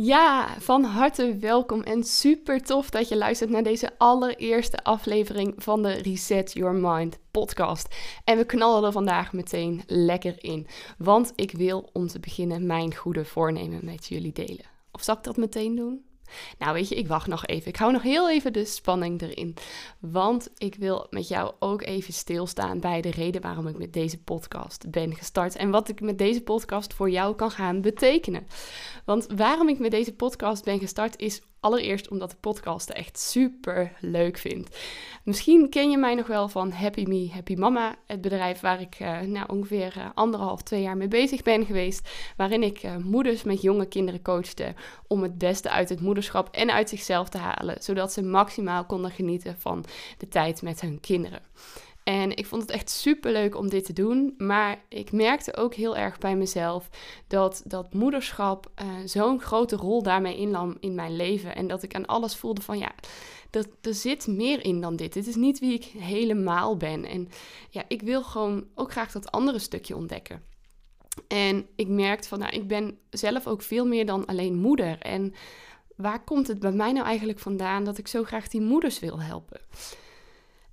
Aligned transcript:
Ja, 0.00 0.48
van 0.58 0.84
harte 0.84 1.36
welkom 1.36 1.82
en 1.82 2.04
super 2.04 2.62
tof 2.62 2.90
dat 2.90 3.08
je 3.08 3.16
luistert 3.16 3.50
naar 3.50 3.62
deze 3.62 3.90
allereerste 3.98 4.84
aflevering 4.84 5.54
van 5.56 5.82
de 5.82 5.92
Reset 5.92 6.52
Your 6.52 6.74
Mind 6.74 7.18
podcast. 7.30 7.94
En 8.24 8.36
we 8.36 8.44
knallen 8.44 8.84
er 8.84 8.92
vandaag 8.92 9.32
meteen 9.32 9.82
lekker 9.86 10.34
in, 10.44 10.66
want 10.98 11.32
ik 11.34 11.52
wil 11.52 11.88
om 11.92 12.06
te 12.06 12.20
beginnen 12.20 12.66
mijn 12.66 12.94
goede 12.94 13.24
voornemen 13.24 13.84
met 13.84 14.06
jullie 14.06 14.32
delen. 14.32 14.64
Of 14.92 15.02
zal 15.02 15.16
ik 15.16 15.22
dat 15.22 15.36
meteen 15.36 15.74
doen? 15.76 16.04
Nou, 16.58 16.72
weet 16.72 16.88
je, 16.88 16.94
ik 16.94 17.08
wacht 17.08 17.26
nog 17.26 17.46
even. 17.46 17.68
Ik 17.68 17.76
hou 17.76 17.92
nog 17.92 18.02
heel 18.02 18.30
even 18.30 18.52
de 18.52 18.64
spanning 18.64 19.22
erin. 19.22 19.56
Want 19.98 20.50
ik 20.56 20.74
wil 20.74 21.06
met 21.10 21.28
jou 21.28 21.54
ook 21.58 21.82
even 21.82 22.12
stilstaan 22.12 22.80
bij 22.80 23.00
de 23.00 23.10
reden 23.10 23.40
waarom 23.40 23.66
ik 23.66 23.78
met 23.78 23.92
deze 23.92 24.18
podcast 24.18 24.90
ben 24.90 25.14
gestart. 25.14 25.56
En 25.56 25.70
wat 25.70 25.88
ik 25.88 26.00
met 26.00 26.18
deze 26.18 26.42
podcast 26.42 26.94
voor 26.94 27.10
jou 27.10 27.34
kan 27.34 27.50
gaan 27.50 27.80
betekenen. 27.80 28.46
Want 29.04 29.26
waarom 29.36 29.68
ik 29.68 29.78
met 29.78 29.90
deze 29.90 30.14
podcast 30.14 30.64
ben 30.64 30.78
gestart 30.78 31.18
is 31.18 31.40
Allereerst 31.60 32.08
omdat 32.08 32.30
de 32.30 32.36
podcast 32.40 32.90
echt 32.90 33.18
super 33.18 33.92
leuk 34.00 34.38
vind. 34.38 34.76
Misschien 35.24 35.70
ken 35.70 35.90
je 35.90 35.98
mij 35.98 36.14
nog 36.14 36.26
wel 36.26 36.48
van 36.48 36.70
Happy 36.70 37.04
Me, 37.04 37.30
Happy 37.32 37.54
Mama, 37.54 37.96
het 38.06 38.20
bedrijf 38.20 38.60
waar 38.60 38.80
ik 38.80 39.00
uh, 39.00 39.20
nou, 39.20 39.46
ongeveer 39.48 39.94
uh, 39.96 40.06
anderhalf, 40.14 40.62
twee 40.62 40.82
jaar 40.82 40.96
mee 40.96 41.08
bezig 41.08 41.42
ben 41.42 41.66
geweest. 41.66 42.08
Waarin 42.36 42.62
ik 42.62 42.82
uh, 42.82 42.96
moeders 42.96 43.42
met 43.42 43.62
jonge 43.62 43.86
kinderen 43.86 44.22
coachte 44.22 44.74
om 45.06 45.22
het 45.22 45.38
beste 45.38 45.70
uit 45.70 45.88
het 45.88 46.00
moederschap 46.00 46.48
en 46.54 46.70
uit 46.70 46.88
zichzelf 46.88 47.28
te 47.28 47.38
halen. 47.38 47.82
Zodat 47.82 48.12
ze 48.12 48.22
maximaal 48.22 48.84
konden 48.84 49.10
genieten 49.10 49.56
van 49.58 49.84
de 50.18 50.28
tijd 50.28 50.62
met 50.62 50.80
hun 50.80 51.00
kinderen. 51.00 51.42
En 52.08 52.36
ik 52.36 52.46
vond 52.46 52.62
het 52.62 52.70
echt 52.70 52.90
super 52.90 53.32
leuk 53.32 53.56
om 53.56 53.68
dit 53.68 53.84
te 53.84 53.92
doen. 53.92 54.34
Maar 54.38 54.84
ik 54.88 55.12
merkte 55.12 55.56
ook 55.56 55.74
heel 55.74 55.96
erg 55.96 56.18
bij 56.18 56.36
mezelf 56.36 56.88
dat 57.26 57.62
dat 57.64 57.94
moederschap 57.94 58.70
uh, 58.82 58.86
zo'n 59.04 59.40
grote 59.40 59.76
rol 59.76 60.02
daarmee 60.02 60.36
innam 60.36 60.76
in 60.80 60.94
mijn 60.94 61.16
leven. 61.16 61.54
En 61.54 61.66
dat 61.66 61.82
ik 61.82 61.94
aan 61.94 62.06
alles 62.06 62.36
voelde 62.36 62.62
van 62.62 62.78
ja, 62.78 62.92
dat, 63.50 63.68
er 63.80 63.94
zit 63.94 64.26
meer 64.26 64.64
in 64.64 64.80
dan 64.80 64.96
dit. 64.96 65.12
Dit 65.12 65.26
is 65.26 65.34
niet 65.34 65.58
wie 65.58 65.72
ik 65.72 65.84
helemaal 65.84 66.76
ben. 66.76 67.04
En 67.04 67.28
ja, 67.70 67.84
ik 67.88 68.02
wil 68.02 68.22
gewoon 68.22 68.66
ook 68.74 68.90
graag 68.90 69.12
dat 69.12 69.30
andere 69.30 69.58
stukje 69.58 69.96
ontdekken. 69.96 70.42
En 71.26 71.66
ik 71.76 71.88
merkte 71.88 72.28
van 72.28 72.38
nou, 72.38 72.52
ik 72.52 72.66
ben 72.68 72.98
zelf 73.10 73.46
ook 73.46 73.62
veel 73.62 73.86
meer 73.86 74.06
dan 74.06 74.26
alleen 74.26 74.54
moeder. 74.54 74.98
En 74.98 75.34
waar 75.96 76.24
komt 76.24 76.46
het 76.48 76.58
bij 76.58 76.72
mij 76.72 76.92
nou 76.92 77.06
eigenlijk 77.06 77.38
vandaan 77.38 77.84
dat 77.84 77.98
ik 77.98 78.08
zo 78.08 78.24
graag 78.24 78.48
die 78.48 78.60
moeders 78.60 78.98
wil 78.98 79.20
helpen? 79.20 79.60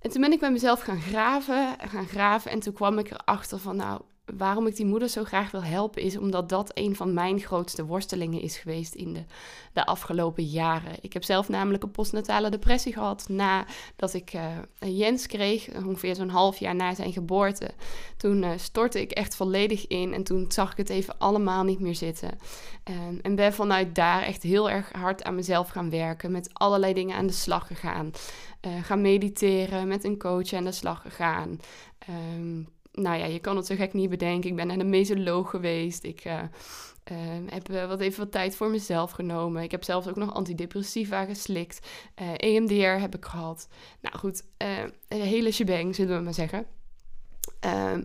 En 0.06 0.12
toen 0.12 0.20
ben 0.20 0.32
ik 0.32 0.40
bij 0.40 0.50
mezelf 0.50 0.80
gaan 0.80 1.00
graven, 1.00 1.76
gaan 1.78 2.06
graven. 2.06 2.50
En 2.50 2.60
toen 2.60 2.72
kwam 2.72 2.98
ik 2.98 3.10
erachter 3.10 3.58
van, 3.58 3.76
nou, 3.76 4.00
waarom 4.34 4.66
ik 4.66 4.76
die 4.76 4.86
moeder 4.86 5.08
zo 5.08 5.24
graag 5.24 5.50
wil 5.50 5.62
helpen, 5.62 6.02
is 6.02 6.18
omdat 6.18 6.48
dat 6.48 6.70
een 6.74 6.96
van 6.96 7.14
mijn 7.14 7.40
grootste 7.40 7.84
worstelingen 7.84 8.40
is 8.40 8.56
geweest 8.56 8.94
in 8.94 9.12
de, 9.12 9.24
de 9.72 9.86
afgelopen 9.86 10.44
jaren. 10.44 10.92
Ik 11.00 11.12
heb 11.12 11.24
zelf 11.24 11.48
namelijk 11.48 11.82
een 11.82 11.90
postnatale 11.90 12.50
depressie 12.50 12.92
gehad 12.92 13.28
nadat 13.28 14.14
ik 14.14 14.32
uh, 14.34 14.98
Jens 14.98 15.26
kreeg, 15.26 15.68
ongeveer 15.74 16.14
zo'n 16.14 16.28
half 16.28 16.56
jaar 16.56 16.74
na 16.74 16.94
zijn 16.94 17.12
geboorte. 17.12 17.70
Toen 18.16 18.42
uh, 18.42 18.50
stortte 18.56 19.00
ik 19.00 19.10
echt 19.10 19.36
volledig 19.36 19.86
in 19.86 20.14
en 20.14 20.22
toen 20.22 20.44
zag 20.48 20.70
ik 20.70 20.76
het 20.76 20.88
even 20.88 21.18
allemaal 21.18 21.64
niet 21.64 21.80
meer 21.80 21.94
zitten. 21.94 22.38
Um, 22.84 23.18
en 23.22 23.34
ben 23.34 23.52
vanuit 23.52 23.94
daar 23.94 24.22
echt 24.22 24.42
heel 24.42 24.70
erg 24.70 24.92
hard 24.92 25.24
aan 25.24 25.34
mezelf 25.34 25.68
gaan 25.68 25.90
werken, 25.90 26.32
met 26.32 26.50
allerlei 26.52 26.92
dingen 26.94 27.16
aan 27.16 27.26
de 27.26 27.32
slag 27.32 27.66
gegaan. 27.66 28.10
Uh, 28.66 28.84
gaan 28.84 29.00
mediteren, 29.00 29.88
met 29.88 30.04
een 30.04 30.18
coach 30.18 30.52
aan 30.52 30.64
de 30.64 30.72
slag 30.72 31.02
gegaan. 31.02 31.60
Um, 32.36 32.74
nou 32.96 33.18
ja, 33.18 33.24
je 33.24 33.38
kan 33.38 33.56
het 33.56 33.66
zo 33.66 33.74
gek 33.74 33.92
niet 33.92 34.10
bedenken. 34.10 34.50
Ik 34.50 34.56
ben 34.56 34.66
naar 34.66 34.78
de 34.78 34.84
mesoloog 34.84 35.50
geweest. 35.50 36.04
Ik 36.04 36.24
uh, 36.24 36.32
uh, 37.12 37.18
heb 37.46 37.70
uh, 37.70 37.88
wat 37.88 38.00
even 38.00 38.18
wat 38.18 38.32
tijd 38.32 38.56
voor 38.56 38.70
mezelf 38.70 39.10
genomen. 39.10 39.62
Ik 39.62 39.70
heb 39.70 39.84
zelfs 39.84 40.08
ook 40.08 40.16
nog 40.16 40.34
antidepressiva 40.34 41.24
geslikt. 41.24 41.86
EMDR 42.36 43.00
heb 43.00 43.14
ik 43.14 43.24
gehad. 43.24 43.68
Nou 44.00 44.18
goed, 44.18 44.42
een 45.08 45.20
hele 45.20 45.50
shebang, 45.50 45.94
zullen 45.94 46.16
we 46.16 46.24
maar 46.24 46.34
zeggen. 46.34 46.66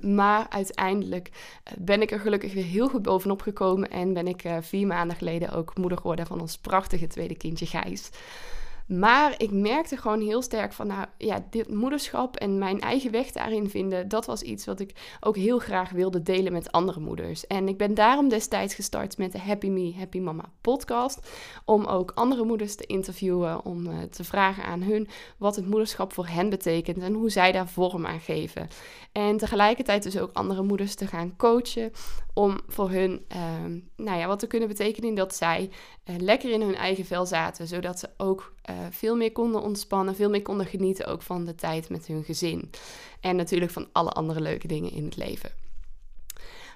maar 0.01 0.45
uiteindelijk 0.49 1.29
ben 1.77 2.01
ik 2.01 2.11
er 2.11 2.19
gelukkig 2.19 2.53
weer 2.53 2.63
heel 2.63 2.89
goed 2.89 3.01
bovenop 3.01 3.41
gekomen. 3.41 3.89
En 3.89 4.13
ben 4.13 4.27
ik 4.27 4.43
vier 4.61 4.87
maanden 4.87 5.17
geleden 5.17 5.51
ook 5.51 5.77
moeder 5.77 5.97
geworden 5.97 6.27
van 6.27 6.41
ons 6.41 6.57
prachtige 6.57 7.07
tweede 7.07 7.37
kindje 7.37 7.65
Gijs. 7.65 8.09
Maar 8.91 9.33
ik 9.37 9.51
merkte 9.51 9.97
gewoon 9.97 10.21
heel 10.21 10.41
sterk 10.41 10.73
van, 10.73 10.87
nou 10.87 11.05
ja, 11.17 11.45
dit 11.49 11.73
moederschap 11.73 12.35
en 12.35 12.57
mijn 12.57 12.79
eigen 12.79 13.11
weg 13.11 13.31
daarin 13.31 13.69
vinden, 13.69 14.07
dat 14.07 14.25
was 14.25 14.41
iets 14.41 14.65
wat 14.65 14.79
ik 14.79 15.17
ook 15.19 15.35
heel 15.35 15.59
graag 15.59 15.89
wilde 15.89 16.23
delen 16.23 16.51
met 16.51 16.71
andere 16.71 16.99
moeders. 16.99 17.47
En 17.47 17.67
ik 17.67 17.77
ben 17.77 17.93
daarom 17.93 18.29
destijds 18.29 18.75
gestart 18.75 19.17
met 19.17 19.31
de 19.31 19.39
Happy 19.39 19.67
Me, 19.67 19.93
Happy 19.97 20.19
Mama 20.19 20.51
podcast. 20.61 21.29
Om 21.65 21.85
ook 21.85 22.11
andere 22.15 22.43
moeders 22.43 22.75
te 22.75 22.85
interviewen, 22.85 23.65
om 23.65 23.85
uh, 23.85 24.01
te 24.01 24.23
vragen 24.23 24.63
aan 24.63 24.81
hun 24.81 25.07
wat 25.37 25.55
het 25.55 25.67
moederschap 25.67 26.13
voor 26.13 26.27
hen 26.27 26.49
betekent 26.49 26.97
en 26.97 27.13
hoe 27.13 27.29
zij 27.29 27.51
daar 27.51 27.67
vorm 27.67 28.05
aan 28.05 28.19
geven. 28.19 28.67
En 29.11 29.37
tegelijkertijd 29.37 30.03
dus 30.03 30.19
ook 30.19 30.29
andere 30.33 30.63
moeders 30.63 30.95
te 30.95 31.07
gaan 31.07 31.35
coachen 31.37 31.91
om 32.33 32.59
voor 32.67 32.89
hun, 32.89 33.25
uh, 33.35 33.37
nou 33.95 34.19
ja, 34.19 34.27
wat 34.27 34.39
te 34.39 34.47
kunnen 34.47 34.67
betekenen 34.67 35.15
dat 35.15 35.35
zij 35.35 35.69
uh, 36.09 36.15
lekker 36.17 36.51
in 36.51 36.61
hun 36.61 36.75
eigen 36.75 37.05
vel 37.05 37.25
zaten, 37.25 37.67
zodat 37.67 37.99
ze 37.99 38.09
ook 38.17 38.53
uh, 38.69 38.75
veel 38.89 39.15
meer 39.15 39.31
konden 39.31 39.61
ontspannen, 39.61 40.15
veel 40.15 40.29
meer 40.29 40.41
konden 40.41 40.65
genieten 40.65 41.05
ook 41.05 41.21
van 41.21 41.45
de 41.45 41.55
tijd 41.55 41.89
met 41.89 42.07
hun 42.07 42.23
gezin. 42.23 42.69
En 43.19 43.35
natuurlijk 43.35 43.71
van 43.71 43.87
alle 43.91 44.09
andere 44.09 44.41
leuke 44.41 44.67
dingen 44.67 44.91
in 44.91 45.05
het 45.05 45.17
leven. 45.17 45.51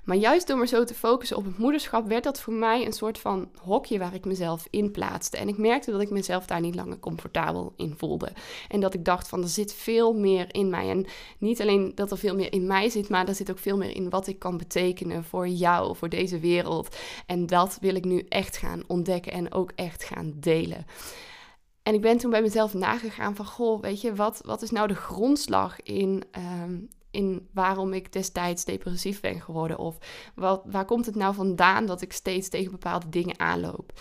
Maar 0.05 0.17
juist 0.17 0.47
door 0.47 0.57
me 0.57 0.67
zo 0.67 0.83
te 0.83 0.93
focussen 0.93 1.37
op 1.37 1.45
het 1.45 1.57
moederschap, 1.57 2.07
werd 2.07 2.23
dat 2.23 2.41
voor 2.41 2.53
mij 2.53 2.85
een 2.85 2.93
soort 2.93 3.17
van 3.17 3.49
hokje 3.61 3.99
waar 3.99 4.13
ik 4.13 4.25
mezelf 4.25 4.67
in 4.69 4.91
plaatste. 4.91 5.37
En 5.37 5.47
ik 5.47 5.57
merkte 5.57 5.91
dat 5.91 6.01
ik 6.01 6.09
mezelf 6.09 6.45
daar 6.45 6.61
niet 6.61 6.75
langer 6.75 6.99
comfortabel 6.99 7.73
in 7.75 7.93
voelde. 7.97 8.31
En 8.69 8.79
dat 8.79 8.93
ik 8.93 9.05
dacht 9.05 9.27
van 9.27 9.41
er 9.41 9.47
zit 9.47 9.73
veel 9.73 10.13
meer 10.13 10.53
in 10.53 10.69
mij. 10.69 10.89
En 10.89 11.05
niet 11.37 11.61
alleen 11.61 11.91
dat 11.95 12.11
er 12.11 12.17
veel 12.17 12.35
meer 12.35 12.53
in 12.53 12.67
mij 12.67 12.89
zit, 12.89 13.09
maar 13.09 13.27
er 13.27 13.35
zit 13.35 13.51
ook 13.51 13.59
veel 13.59 13.77
meer 13.77 13.95
in 13.95 14.09
wat 14.09 14.27
ik 14.27 14.39
kan 14.39 14.57
betekenen 14.57 15.23
voor 15.23 15.47
jou, 15.47 15.95
voor 15.95 16.09
deze 16.09 16.39
wereld. 16.39 16.95
En 17.25 17.45
dat 17.45 17.77
wil 17.81 17.95
ik 17.95 18.05
nu 18.05 18.25
echt 18.29 18.57
gaan 18.57 18.83
ontdekken 18.87 19.31
en 19.31 19.53
ook 19.53 19.71
echt 19.75 20.03
gaan 20.03 20.33
delen. 20.35 20.85
En 21.83 21.93
ik 21.93 22.01
ben 22.01 22.17
toen 22.17 22.31
bij 22.31 22.41
mezelf 22.41 22.73
nagegaan 22.73 23.35
van, 23.35 23.45
goh, 23.45 23.81
weet 23.81 24.01
je, 24.01 24.15
wat, 24.15 24.41
wat 24.45 24.61
is 24.61 24.71
nou 24.71 24.87
de 24.87 24.95
grondslag 24.95 25.81
in, 25.81 26.23
ehm, 26.31 26.77
in 27.15 27.47
waarom 27.53 27.93
ik 27.93 28.13
destijds 28.13 28.65
depressief 28.65 29.19
ben 29.21 29.41
geworden? 29.41 29.77
Of 29.77 29.97
wat, 30.35 30.61
waar 30.65 30.85
komt 30.85 31.05
het 31.05 31.15
nou 31.15 31.33
vandaan 31.33 31.85
dat 31.85 32.01
ik 32.01 32.13
steeds 32.13 32.49
tegen 32.49 32.71
bepaalde 32.71 33.09
dingen 33.09 33.39
aanloop? 33.39 33.93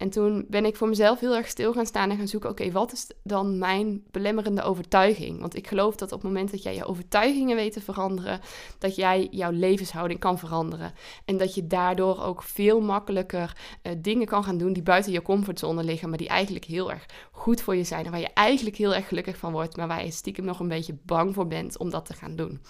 En 0.00 0.10
toen 0.10 0.44
ben 0.48 0.64
ik 0.64 0.76
voor 0.76 0.88
mezelf 0.88 1.20
heel 1.20 1.36
erg 1.36 1.48
stil 1.48 1.72
gaan 1.72 1.86
staan 1.86 2.10
en 2.10 2.16
gaan 2.16 2.28
zoeken: 2.28 2.50
oké, 2.50 2.70
wat 2.70 2.92
is 2.92 3.10
dan 3.22 3.58
mijn 3.58 4.02
belemmerende 4.10 4.62
overtuiging? 4.62 5.40
Want 5.40 5.56
ik 5.56 5.66
geloof 5.66 5.96
dat 5.96 6.12
op 6.12 6.22
het 6.22 6.30
moment 6.30 6.50
dat 6.50 6.62
jij 6.62 6.74
je 6.74 6.84
overtuigingen 6.84 7.56
weet 7.56 7.72
te 7.72 7.80
veranderen, 7.80 8.40
dat 8.78 8.96
jij 8.96 9.28
jouw 9.30 9.50
levenshouding 9.50 10.20
kan 10.20 10.38
veranderen. 10.38 10.92
En 11.24 11.36
dat 11.36 11.54
je 11.54 11.66
daardoor 11.66 12.22
ook 12.22 12.42
veel 12.42 12.80
makkelijker 12.80 13.56
uh, 13.82 13.92
dingen 13.98 14.26
kan 14.26 14.44
gaan 14.44 14.58
doen 14.58 14.72
die 14.72 14.82
buiten 14.82 15.12
je 15.12 15.22
comfortzone 15.22 15.84
liggen, 15.84 16.08
maar 16.08 16.18
die 16.18 16.28
eigenlijk 16.28 16.64
heel 16.64 16.90
erg 16.90 17.06
goed 17.30 17.60
voor 17.60 17.76
je 17.76 17.84
zijn. 17.84 18.04
En 18.04 18.10
waar 18.10 18.20
je 18.20 18.32
eigenlijk 18.34 18.76
heel 18.76 18.94
erg 18.94 19.08
gelukkig 19.08 19.36
van 19.36 19.52
wordt, 19.52 19.76
maar 19.76 19.88
waar 19.88 20.04
je 20.04 20.10
stiekem 20.10 20.44
nog 20.44 20.60
een 20.60 20.68
beetje 20.68 20.98
bang 21.04 21.34
voor 21.34 21.46
bent 21.46 21.78
om 21.78 21.90
dat 21.90 22.06
te 22.06 22.14
gaan 22.14 22.36
doen. 22.36 22.60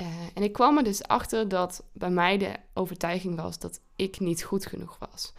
Uh, 0.00 0.06
en 0.34 0.42
ik 0.42 0.52
kwam 0.52 0.76
er 0.76 0.84
dus 0.84 1.02
achter 1.02 1.48
dat 1.48 1.84
bij 1.92 2.10
mij 2.10 2.38
de 2.38 2.52
overtuiging 2.74 3.40
was 3.40 3.58
dat 3.58 3.80
ik 3.96 4.20
niet 4.20 4.42
goed 4.42 4.66
genoeg 4.66 4.98
was. 4.98 5.32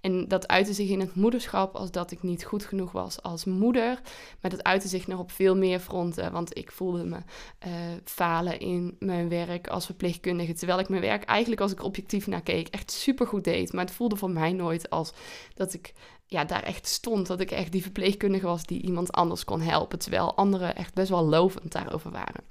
En 0.00 0.28
dat 0.28 0.48
uitte 0.48 0.72
zich 0.72 0.88
in 0.88 1.00
het 1.00 1.14
moederschap 1.14 1.74
als 1.74 1.90
dat 1.90 2.10
ik 2.10 2.22
niet 2.22 2.44
goed 2.44 2.64
genoeg 2.64 2.92
was 2.92 3.22
als 3.22 3.44
moeder. 3.44 4.00
Maar 4.40 4.50
dat 4.50 4.64
uitte 4.64 4.88
zich 4.88 5.06
nog 5.06 5.18
op 5.18 5.30
veel 5.30 5.56
meer 5.56 5.80
fronten. 5.80 6.32
Want 6.32 6.56
ik 6.56 6.72
voelde 6.72 7.04
me 7.04 7.16
uh, 7.16 7.72
falen 8.04 8.60
in 8.60 8.96
mijn 8.98 9.28
werk 9.28 9.68
als 9.68 9.86
verpleegkundige. 9.86 10.52
Terwijl 10.52 10.78
ik 10.78 10.88
mijn 10.88 11.02
werk 11.02 11.24
eigenlijk, 11.24 11.60
als 11.60 11.72
ik 11.72 11.82
objectief 11.82 12.26
naar 12.26 12.42
keek, 12.42 12.68
echt 12.68 12.90
super 12.90 13.26
goed 13.26 13.44
deed. 13.44 13.72
Maar 13.72 13.84
het 13.84 13.94
voelde 13.94 14.16
voor 14.16 14.30
mij 14.30 14.52
nooit 14.52 14.90
als 14.90 15.12
dat 15.54 15.74
ik 15.74 15.92
ja, 16.26 16.44
daar 16.44 16.62
echt 16.62 16.86
stond. 16.86 17.26
Dat 17.26 17.40
ik 17.40 17.50
echt 17.50 17.72
die 17.72 17.82
verpleegkundige 17.82 18.46
was 18.46 18.64
die 18.64 18.82
iemand 18.82 19.12
anders 19.12 19.44
kon 19.44 19.60
helpen. 19.60 19.98
Terwijl 19.98 20.36
anderen 20.36 20.76
echt 20.76 20.94
best 20.94 21.08
wel 21.08 21.24
lovend 21.24 21.72
daarover 21.72 22.10
waren. 22.10 22.44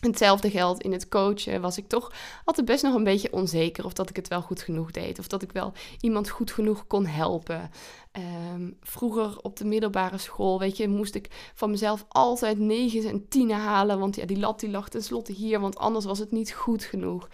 Hetzelfde 0.00 0.50
geldt 0.50 0.82
in 0.82 0.92
het 0.92 1.08
coachen. 1.08 1.60
Was 1.60 1.78
ik 1.78 1.88
toch 1.88 2.12
altijd 2.44 2.66
best 2.66 2.82
nog 2.82 2.94
een 2.94 3.04
beetje 3.04 3.32
onzeker 3.32 3.84
of 3.84 3.92
dat 3.92 4.10
ik 4.10 4.16
het 4.16 4.28
wel 4.28 4.42
goed 4.42 4.62
genoeg 4.62 4.90
deed. 4.90 5.18
Of 5.18 5.26
dat 5.26 5.42
ik 5.42 5.52
wel 5.52 5.72
iemand 6.00 6.28
goed 6.28 6.50
genoeg 6.50 6.86
kon 6.86 7.06
helpen. 7.06 7.70
Ehm, 8.12 8.70
vroeger 8.80 9.38
op 9.42 9.56
de 9.56 9.64
middelbare 9.64 10.18
school, 10.18 10.58
weet 10.58 10.76
je, 10.76 10.88
moest 10.88 11.14
ik 11.14 11.50
van 11.54 11.70
mezelf 11.70 12.04
altijd 12.08 12.58
negen 12.58 13.10
en 13.10 13.28
tienen 13.28 13.58
halen. 13.58 13.98
Want 13.98 14.16
ja, 14.16 14.26
die 14.26 14.38
lat 14.38 14.60
die 14.60 14.70
lag 14.70 14.88
tenslotte 14.88 15.32
hier, 15.32 15.60
want 15.60 15.76
anders 15.76 16.04
was 16.04 16.18
het 16.18 16.30
niet 16.30 16.52
goed 16.52 16.84
genoeg. 16.84 17.28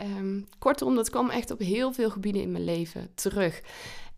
Um, 0.00 0.46
kortom, 0.58 0.94
dat 0.94 1.10
kwam 1.10 1.30
echt 1.30 1.50
op 1.50 1.58
heel 1.58 1.92
veel 1.92 2.10
gebieden 2.10 2.42
in 2.42 2.52
mijn 2.52 2.64
leven 2.64 3.10
terug. 3.14 3.62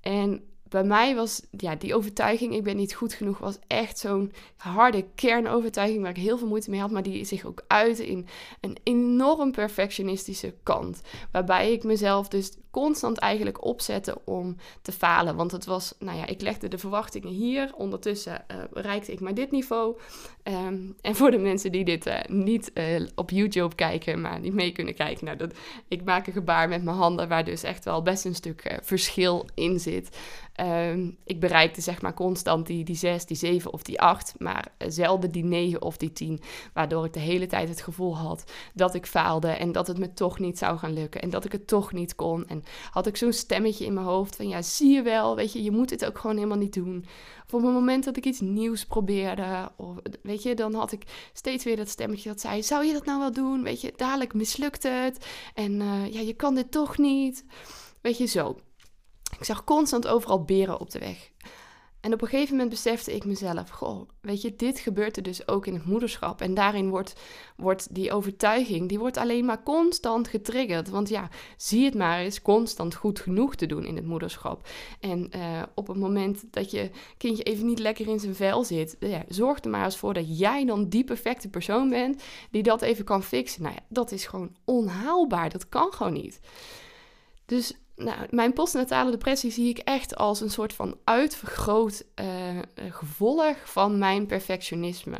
En 0.01 0.43
bij 0.69 0.85
mij 0.85 1.15
was 1.15 1.43
ja, 1.51 1.75
die 1.75 1.95
overtuiging, 1.95 2.55
ik 2.55 2.63
ben 2.63 2.77
niet 2.77 2.95
goed 2.95 3.13
genoeg, 3.13 3.39
was 3.39 3.59
echt 3.67 3.99
zo'n 3.99 4.33
harde 4.57 5.05
kernovertuiging 5.15 6.03
waar 6.03 6.11
ik 6.11 6.17
heel 6.17 6.39
veel 6.39 6.49
moeite 6.49 6.71
mee 6.71 6.81
had, 6.81 6.91
maar 6.91 7.03
die 7.03 7.25
zich 7.25 7.45
ook 7.45 7.65
uitte 7.67 8.07
in 8.07 8.27
een 8.61 8.77
enorm 8.83 9.53
perfectionistische 9.53 10.55
kant. 10.63 11.01
Waarbij 11.33 11.73
ik 11.73 11.85
mezelf 11.85 12.29
dus 12.29 12.53
constant 12.79 13.19
eigenlijk 13.19 13.65
opzette 13.65 14.17
om 14.25 14.57
te 14.83 14.93
falen. 14.93 15.37
Want 15.37 15.53
het 15.53 15.65
was, 15.65 15.95
nou 15.99 16.19
ja, 16.19 16.27
ik 16.27 16.41
legde 16.41 16.69
de 16.69 16.79
verwachtingen 16.79 17.29
hier. 17.29 17.71
Ondertussen 17.75 18.45
bereikte 18.73 19.13
ik 19.13 19.21
maar 19.21 19.35
dit 19.35 19.51
niveau. 19.51 19.97
Ehm, 20.49 20.79
en 21.01 21.17
voor 21.17 21.31
de 21.31 21.39
mensen 21.39 21.73
die 21.73 21.85
dit 21.85 22.07
uh, 22.07 22.15
niet 22.27 22.71
uh, 22.75 23.07
op 23.15 23.31
YouTube 23.31 23.75
kijken, 23.75 24.21
maar 24.21 24.41
niet 24.41 24.55
mee 24.55 24.73
kunnen 24.73 24.95
kijken. 24.95 25.25
Nou, 25.25 25.37
dat, 25.37 25.55
ik 25.89 26.05
maak 26.05 26.27
een 26.27 26.33
gebaar 26.33 26.69
met 26.69 26.83
mijn 26.83 26.97
handen, 26.97 27.29
waar 27.29 27.45
dus 27.45 27.63
echt 27.63 27.85
wel 27.85 28.03
best 28.03 28.25
een 28.25 28.35
stuk 28.35 28.79
verschil 28.83 29.47
in 29.55 29.81
zit. 29.81 30.17
Um, 30.61 31.17
ik 31.25 31.41
bereikte 31.41 31.81
zeg 31.81 32.03
maar 32.03 32.15
constant 32.15 32.67
die, 32.67 32.85
die 32.85 32.97
6, 32.97 33.27
die 33.27 33.37
7 33.37 33.73
of 33.73 33.83
die 33.83 34.01
8, 34.01 34.35
maar 34.39 34.69
zelden 34.79 35.31
die 35.31 35.45
9 35.45 35.83
of 35.83 35.97
die 35.97 36.13
10. 36.13 36.41
Waardoor 36.73 37.05
ik 37.05 37.13
de 37.13 37.21
hele 37.21 37.47
tijd 37.47 37.69
het 37.69 37.83
gevoel 37.83 38.17
had 38.17 38.53
dat 38.75 38.95
ik 38.95 39.07
faalde 39.07 39.49
en 39.49 39.73
dat 39.73 39.87
het 39.87 39.99
me 39.99 40.13
toch 40.13 40.39
niet 40.39 40.59
zou 40.59 40.79
gaan 40.79 40.93
lukken 40.93 41.23
en 41.23 41.31
dat 41.31 41.45
ik 41.45 41.53
het 41.53 41.67
toch 41.67 41.93
niet 41.93 42.15
kon. 42.15 42.47
En 42.47 42.65
had 42.91 43.07
ik 43.07 43.17
zo'n 43.17 43.33
stemmetje 43.33 43.85
in 43.85 43.95
mijn 43.95 44.07
hoofd 44.07 44.37
van 44.37 44.49
ja, 44.49 44.63
zie 44.63 44.91
je 44.91 45.03
wel, 45.03 45.37
weet 45.37 45.53
je, 45.53 45.63
je 45.63 45.71
moet 45.71 45.91
het 45.91 46.05
ook 46.05 46.19
gewoon 46.19 46.37
helemaal 46.37 46.59
niet 46.59 46.75
doen. 46.75 47.05
Of 47.47 47.55
op 47.55 47.63
het 47.63 47.73
moment 47.73 48.05
dat 48.05 48.17
ik 48.17 48.25
iets 48.25 48.41
nieuws 48.41 48.85
probeerde, 48.85 49.71
of, 49.77 49.97
weet 50.23 50.43
je, 50.43 50.55
dan 50.55 50.75
had 50.75 50.93
ik 50.93 51.03
steeds 51.33 51.65
weer 51.65 51.77
dat 51.77 51.89
stemmetje 51.89 52.29
dat 52.29 52.41
zei, 52.41 52.63
zou 52.63 52.85
je 52.85 52.93
dat 52.93 53.05
nou 53.05 53.19
wel 53.19 53.33
doen? 53.33 53.63
Weet 53.63 53.81
je, 53.81 53.93
dadelijk 53.97 54.35
mislukt 54.35 54.83
het 54.83 55.27
en 55.55 55.81
uh, 55.81 56.13
ja, 56.13 56.21
je 56.21 56.35
kan 56.35 56.55
dit 56.55 56.71
toch 56.71 56.99
niet. 56.99 57.45
Weet 58.01 58.19
je, 58.19 58.27
zo. 58.27 58.59
Ik 59.39 59.45
zag 59.45 59.65
constant 59.65 60.07
overal 60.07 60.45
beren 60.45 60.81
op 60.81 60.91
de 60.91 60.99
weg. 60.99 61.31
En 62.01 62.13
op 62.13 62.23
een 62.23 62.29
gegeven 62.29 62.53
moment 62.53 62.71
besefte 62.71 63.15
ik 63.15 63.25
mezelf, 63.25 63.69
goh, 63.69 64.09
weet 64.21 64.43
je, 64.43 64.57
dit 64.57 64.79
gebeurt 64.79 65.17
er 65.17 65.23
dus 65.23 65.49
ook 65.49 65.67
in 65.67 65.75
het 65.75 65.85
moederschap. 65.85 66.41
En 66.41 66.55
daarin 66.55 66.89
wordt, 66.89 67.15
wordt 67.57 67.95
die 67.95 68.13
overtuiging, 68.13 68.89
die 68.89 68.99
wordt 68.99 69.17
alleen 69.17 69.45
maar 69.45 69.63
constant 69.63 70.29
getriggerd. 70.29 70.89
Want 70.89 71.09
ja, 71.09 71.29
zie 71.57 71.85
het 71.85 71.95
maar 71.95 72.19
eens 72.19 72.43
constant 72.43 72.95
goed 72.95 73.21
genoeg 73.21 73.55
te 73.55 73.67
doen 73.67 73.85
in 73.85 73.97
het 73.97 74.07
moederschap. 74.07 74.69
En 75.01 75.31
uh, 75.37 75.63
op 75.75 75.87
het 75.87 75.97
moment 75.97 76.45
dat 76.51 76.71
je 76.71 76.91
kindje 77.17 77.43
even 77.43 77.67
niet 77.67 77.79
lekker 77.79 78.09
in 78.09 78.21
zijn 78.21 78.35
vel 78.35 78.65
zit, 78.65 78.97
ja, 79.01 79.25
zorg 79.29 79.65
er 79.65 79.71
maar 79.71 79.85
eens 79.85 79.97
voor 79.97 80.15
dat 80.15 80.39
jij 80.39 80.65
dan 80.65 80.89
die 80.89 81.05
perfecte 81.05 81.49
persoon 81.49 81.89
bent 81.89 82.23
die 82.51 82.63
dat 82.63 82.83
even 82.83 83.05
kan 83.05 83.23
fixen. 83.23 83.63
Nou 83.63 83.75
ja, 83.75 83.83
dat 83.89 84.13
is 84.13 84.27
gewoon 84.27 84.57
onhaalbaar. 84.65 85.51
Dat 85.51 85.69
kan 85.69 85.93
gewoon 85.93 86.13
niet. 86.13 86.41
Dus 87.47 87.75
nou, 87.99 88.27
mijn 88.31 88.53
postnatale 88.53 89.11
depressie 89.11 89.51
zie 89.51 89.69
ik 89.69 89.79
echt 89.79 90.17
als 90.17 90.41
een 90.41 90.51
soort 90.51 90.73
van 90.73 90.97
uitvergroot 91.05 92.05
uh, 92.21 92.27
gevolg 92.91 93.57
van 93.65 93.99
mijn 93.99 94.27
perfectionisme. 94.27 95.17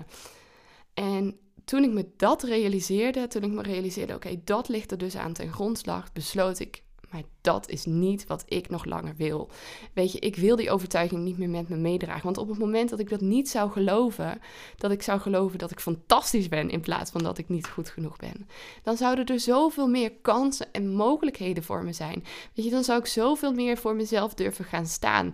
En 0.95 1.39
toen 1.65 1.83
ik 1.83 1.91
me 1.91 2.11
dat 2.17 2.43
realiseerde, 2.43 3.27
toen 3.27 3.43
ik 3.43 3.51
me 3.51 3.63
realiseerde, 3.63 4.15
oké, 4.15 4.41
dat 4.45 4.69
ligt 4.69 4.91
er 4.91 4.99
dus 4.99 5.17
aan 5.17 5.33
ten 5.33 5.53
grondslag, 5.53 6.13
besloot 6.13 6.59
ik, 6.59 6.83
maar 7.11 7.23
dat 7.41 7.69
is 7.69 7.85
niet 7.85 8.27
wat 8.27 8.45
ik 8.49 8.69
nog 8.69 8.85
langer 8.85 9.15
wil. 9.17 9.51
Weet 9.93 10.13
je, 10.13 10.19
ik 10.19 10.37
wil 10.37 10.57
die 10.57 10.71
overtuiging 10.71 11.23
niet 11.23 11.39
meer 11.39 11.49
met 11.49 11.69
me 11.69 11.77
meedragen. 11.77 12.25
Want 12.25 12.39
op 12.39 12.49
het 12.49 12.59
moment 12.59 12.91
dat 12.91 12.99
ik 12.99 13.09
dat 13.09 13.21
niet 13.21 13.49
zou 13.49 13.71
geloven, 13.71 14.41
dat 14.77 14.91
ik 14.91 15.03
zou 15.03 15.21
geloven 15.21 15.59
dat 15.59 15.71
ik 15.71 15.81
fantastisch 15.81 16.49
ben 16.49 16.71
in 16.71 16.81
plaats 16.81 17.11
van 17.11 17.23
dat 17.23 17.39
ik 17.39 17.49
niet 17.49 17.69
goed 17.69 17.89
genoeg 17.89 18.17
ben, 18.17 18.49
dan 18.83 18.97
zouden 18.97 19.27
er 19.27 19.41
zoveel 19.41 19.89
meer 19.89 20.13
kansen 20.13 20.73
en 20.73 20.95
mogelijkheden 20.95 21.63
voor 21.63 21.85
me 21.85 21.93
zijn. 21.93 22.25
Weet 22.55 22.65
je, 22.65 22.71
dan 22.71 22.85
zou 22.85 22.99
ik 22.99 23.07
zoveel 23.07 23.53
meer 23.53 23.77
voor 23.77 23.95
mezelf 23.95 24.35
durven 24.35 24.65
gaan 24.65 24.87
staan. 24.87 25.33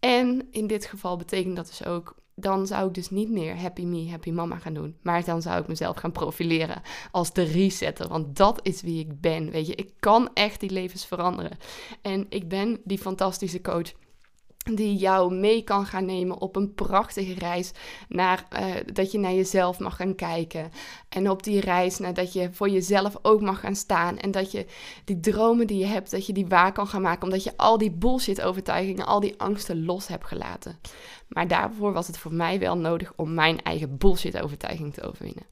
En 0.00 0.48
in 0.50 0.66
dit 0.66 0.86
geval 0.86 1.16
betekent 1.16 1.56
dat 1.56 1.66
dus 1.66 1.84
ook 1.84 2.14
dan 2.34 2.66
zou 2.66 2.88
ik 2.88 2.94
dus 2.94 3.10
niet 3.10 3.30
meer 3.30 3.56
Happy 3.60 3.84
Me, 3.84 4.10
Happy 4.10 4.30
Mama 4.30 4.58
gaan 4.58 4.74
doen. 4.74 4.96
Maar 5.02 5.24
dan 5.24 5.42
zou 5.42 5.60
ik 5.60 5.68
mezelf 5.68 5.96
gaan 5.96 6.12
profileren 6.12 6.82
als 7.10 7.32
de 7.32 7.42
resetter. 7.42 8.08
Want 8.08 8.36
dat 8.36 8.60
is 8.62 8.82
wie 8.82 8.98
ik 9.00 9.20
ben. 9.20 9.50
Weet 9.50 9.66
je, 9.66 9.74
ik 9.74 9.92
kan 9.98 10.30
echt 10.34 10.60
die 10.60 10.70
levens 10.70 11.06
veranderen. 11.06 11.58
En 12.02 12.26
ik 12.28 12.48
ben 12.48 12.80
die 12.84 12.98
fantastische 12.98 13.60
coach 13.60 13.92
die 14.72 14.96
jou 14.96 15.34
mee 15.34 15.62
kan 15.62 15.86
gaan 15.86 16.04
nemen 16.04 16.38
op 16.38 16.56
een 16.56 16.74
prachtige 16.74 17.34
reis 17.34 17.72
naar 18.08 18.46
uh, 18.52 18.74
dat 18.92 19.12
je 19.12 19.18
naar 19.18 19.32
jezelf 19.32 19.78
mag 19.78 19.96
gaan 19.96 20.14
kijken. 20.14 20.70
En 21.08 21.30
op 21.30 21.42
die 21.42 21.60
reis 21.60 21.98
naar 21.98 22.14
dat 22.14 22.32
je 22.32 22.48
voor 22.52 22.68
jezelf 22.68 23.16
ook 23.22 23.40
mag 23.40 23.60
gaan 23.60 23.76
staan. 23.76 24.18
En 24.18 24.30
dat 24.30 24.52
je 24.52 24.66
die 25.04 25.20
dromen 25.20 25.66
die 25.66 25.78
je 25.78 25.86
hebt, 25.86 26.10
dat 26.10 26.26
je 26.26 26.32
die 26.32 26.46
waar 26.46 26.72
kan 26.72 26.86
gaan 26.86 27.02
maken. 27.02 27.22
Omdat 27.22 27.44
je 27.44 27.56
al 27.56 27.78
die 27.78 27.90
bullshit 27.90 28.42
overtuigingen, 28.42 29.06
al 29.06 29.20
die 29.20 29.34
angsten 29.36 29.84
los 29.84 30.06
hebt 30.06 30.26
gelaten. 30.26 30.78
Maar 31.28 31.48
daarvoor 31.48 31.92
was 31.92 32.06
het 32.06 32.18
voor 32.18 32.34
mij 32.34 32.58
wel 32.58 32.76
nodig 32.76 33.12
om 33.16 33.34
mijn 33.34 33.62
eigen 33.62 33.96
bullshit 33.96 34.40
overtuiging 34.40 34.94
te 34.94 35.02
overwinnen. 35.02 35.44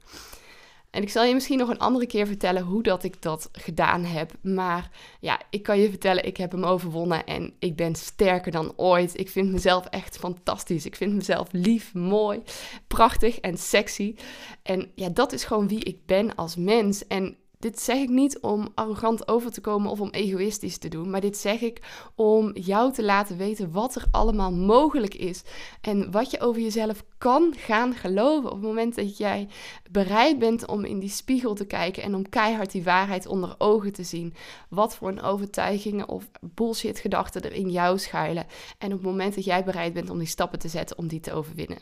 En 0.93 1.01
ik 1.01 1.09
zal 1.09 1.23
je 1.23 1.33
misschien 1.33 1.57
nog 1.57 1.69
een 1.69 1.79
andere 1.79 2.05
keer 2.05 2.27
vertellen 2.27 2.63
hoe 2.63 2.83
dat 2.83 3.03
ik 3.03 3.21
dat 3.21 3.49
gedaan 3.51 4.03
heb. 4.03 4.31
Maar 4.41 4.89
ja, 5.19 5.41
ik 5.49 5.63
kan 5.63 5.79
je 5.79 5.89
vertellen, 5.89 6.25
ik 6.25 6.37
heb 6.37 6.51
hem 6.51 6.63
overwonnen 6.63 7.25
en 7.25 7.53
ik 7.59 7.75
ben 7.75 7.95
sterker 7.95 8.51
dan 8.51 8.73
ooit. 8.75 9.19
Ik 9.19 9.29
vind 9.29 9.51
mezelf 9.51 9.85
echt 9.85 10.17
fantastisch. 10.17 10.85
Ik 10.85 10.95
vind 10.95 11.13
mezelf 11.13 11.47
lief, 11.51 11.93
mooi, 11.93 12.41
prachtig 12.87 13.39
en 13.39 13.57
sexy. 13.57 14.15
En 14.63 14.91
ja, 14.95 15.09
dat 15.09 15.31
is 15.31 15.43
gewoon 15.43 15.67
wie 15.67 15.83
ik 15.83 16.05
ben 16.05 16.35
als 16.35 16.55
mens. 16.55 17.07
En 17.07 17.37
dit 17.63 17.81
zeg 17.81 17.97
ik 17.97 18.09
niet 18.09 18.39
om 18.39 18.67
arrogant 18.75 19.27
over 19.27 19.51
te 19.51 19.61
komen 19.61 19.91
of 19.91 20.01
om 20.01 20.09
egoïstisch 20.09 20.77
te 20.77 20.87
doen, 20.87 21.09
maar 21.09 21.21
dit 21.21 21.37
zeg 21.37 21.61
ik 21.61 21.81
om 22.15 22.51
jou 22.53 22.93
te 22.93 23.03
laten 23.03 23.37
weten 23.37 23.71
wat 23.71 23.95
er 23.95 24.05
allemaal 24.11 24.51
mogelijk 24.51 25.15
is 25.15 25.43
en 25.81 26.11
wat 26.11 26.31
je 26.31 26.39
over 26.39 26.61
jezelf 26.61 27.03
kan 27.17 27.53
gaan 27.57 27.93
geloven 27.93 28.49
op 28.49 28.55
het 28.55 28.65
moment 28.65 28.95
dat 28.95 29.17
jij 29.17 29.47
bereid 29.91 30.39
bent 30.39 30.67
om 30.67 30.85
in 30.85 30.99
die 30.99 31.09
spiegel 31.09 31.53
te 31.53 31.65
kijken 31.65 32.03
en 32.03 32.15
om 32.15 32.29
keihard 32.29 32.71
die 32.71 32.83
waarheid 32.83 33.27
onder 33.27 33.55
ogen 33.57 33.93
te 33.93 34.03
zien. 34.03 34.33
Wat 34.69 34.95
voor 34.95 35.07
een 35.07 35.21
overtuigingen 35.21 36.09
of 36.09 36.29
bullshit 36.41 36.99
gedachten 36.99 37.41
er 37.41 37.53
in 37.53 37.69
jou 37.69 37.99
schuilen 37.99 38.45
en 38.77 38.87
op 38.87 38.97
het 38.97 39.07
moment 39.07 39.35
dat 39.35 39.45
jij 39.45 39.63
bereid 39.63 39.93
bent 39.93 40.09
om 40.09 40.17
die 40.17 40.27
stappen 40.27 40.59
te 40.59 40.67
zetten 40.67 40.97
om 40.97 41.07
die 41.07 41.19
te 41.19 41.33
overwinnen. 41.33 41.77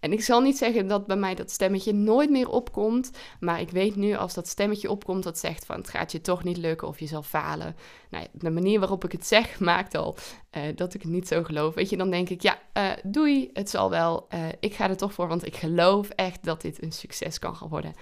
En 0.00 0.12
ik 0.12 0.22
zal 0.22 0.40
niet 0.40 0.58
zeggen 0.58 0.86
dat 0.86 1.06
bij 1.06 1.16
mij 1.16 1.34
dat 1.34 1.50
stemmetje 1.50 1.92
nooit 1.92 2.30
meer 2.30 2.48
opkomt. 2.48 3.10
Maar 3.40 3.60
ik 3.60 3.70
weet 3.70 3.96
nu 3.96 4.14
als 4.14 4.34
dat 4.34 4.48
stemmetje 4.48 4.90
opkomt 4.90 5.22
dat 5.22 5.38
zegt 5.38 5.66
van 5.66 5.76
het 5.76 5.88
gaat 5.88 6.12
je 6.12 6.20
toch 6.20 6.44
niet 6.44 6.56
lukken 6.56 6.88
of 6.88 6.98
je 7.00 7.06
zal 7.06 7.22
falen. 7.22 7.76
Nou, 8.10 8.26
de 8.32 8.50
manier 8.50 8.78
waarop 8.78 9.04
ik 9.04 9.12
het 9.12 9.26
zeg 9.26 9.58
maakt 9.70 9.94
al 9.94 10.16
uh, 10.56 10.62
dat 10.74 10.94
ik 10.94 11.02
het 11.02 11.10
niet 11.10 11.28
zo 11.28 11.42
geloof. 11.42 11.74
Weet 11.74 11.90
je, 11.90 11.96
dan 11.96 12.10
denk 12.10 12.28
ik 12.28 12.42
ja, 12.42 12.58
uh, 12.74 12.90
doei, 13.02 13.50
het 13.52 13.70
zal 13.70 13.90
wel. 13.90 14.26
Uh, 14.34 14.40
ik 14.60 14.74
ga 14.74 14.88
er 14.88 14.96
toch 14.96 15.12
voor, 15.12 15.28
want 15.28 15.46
ik 15.46 15.56
geloof 15.56 16.08
echt 16.08 16.44
dat 16.44 16.60
dit 16.60 16.82
een 16.82 16.92
succes 16.92 17.38
kan 17.38 17.56
gaan 17.56 17.68
worden. 17.68 17.94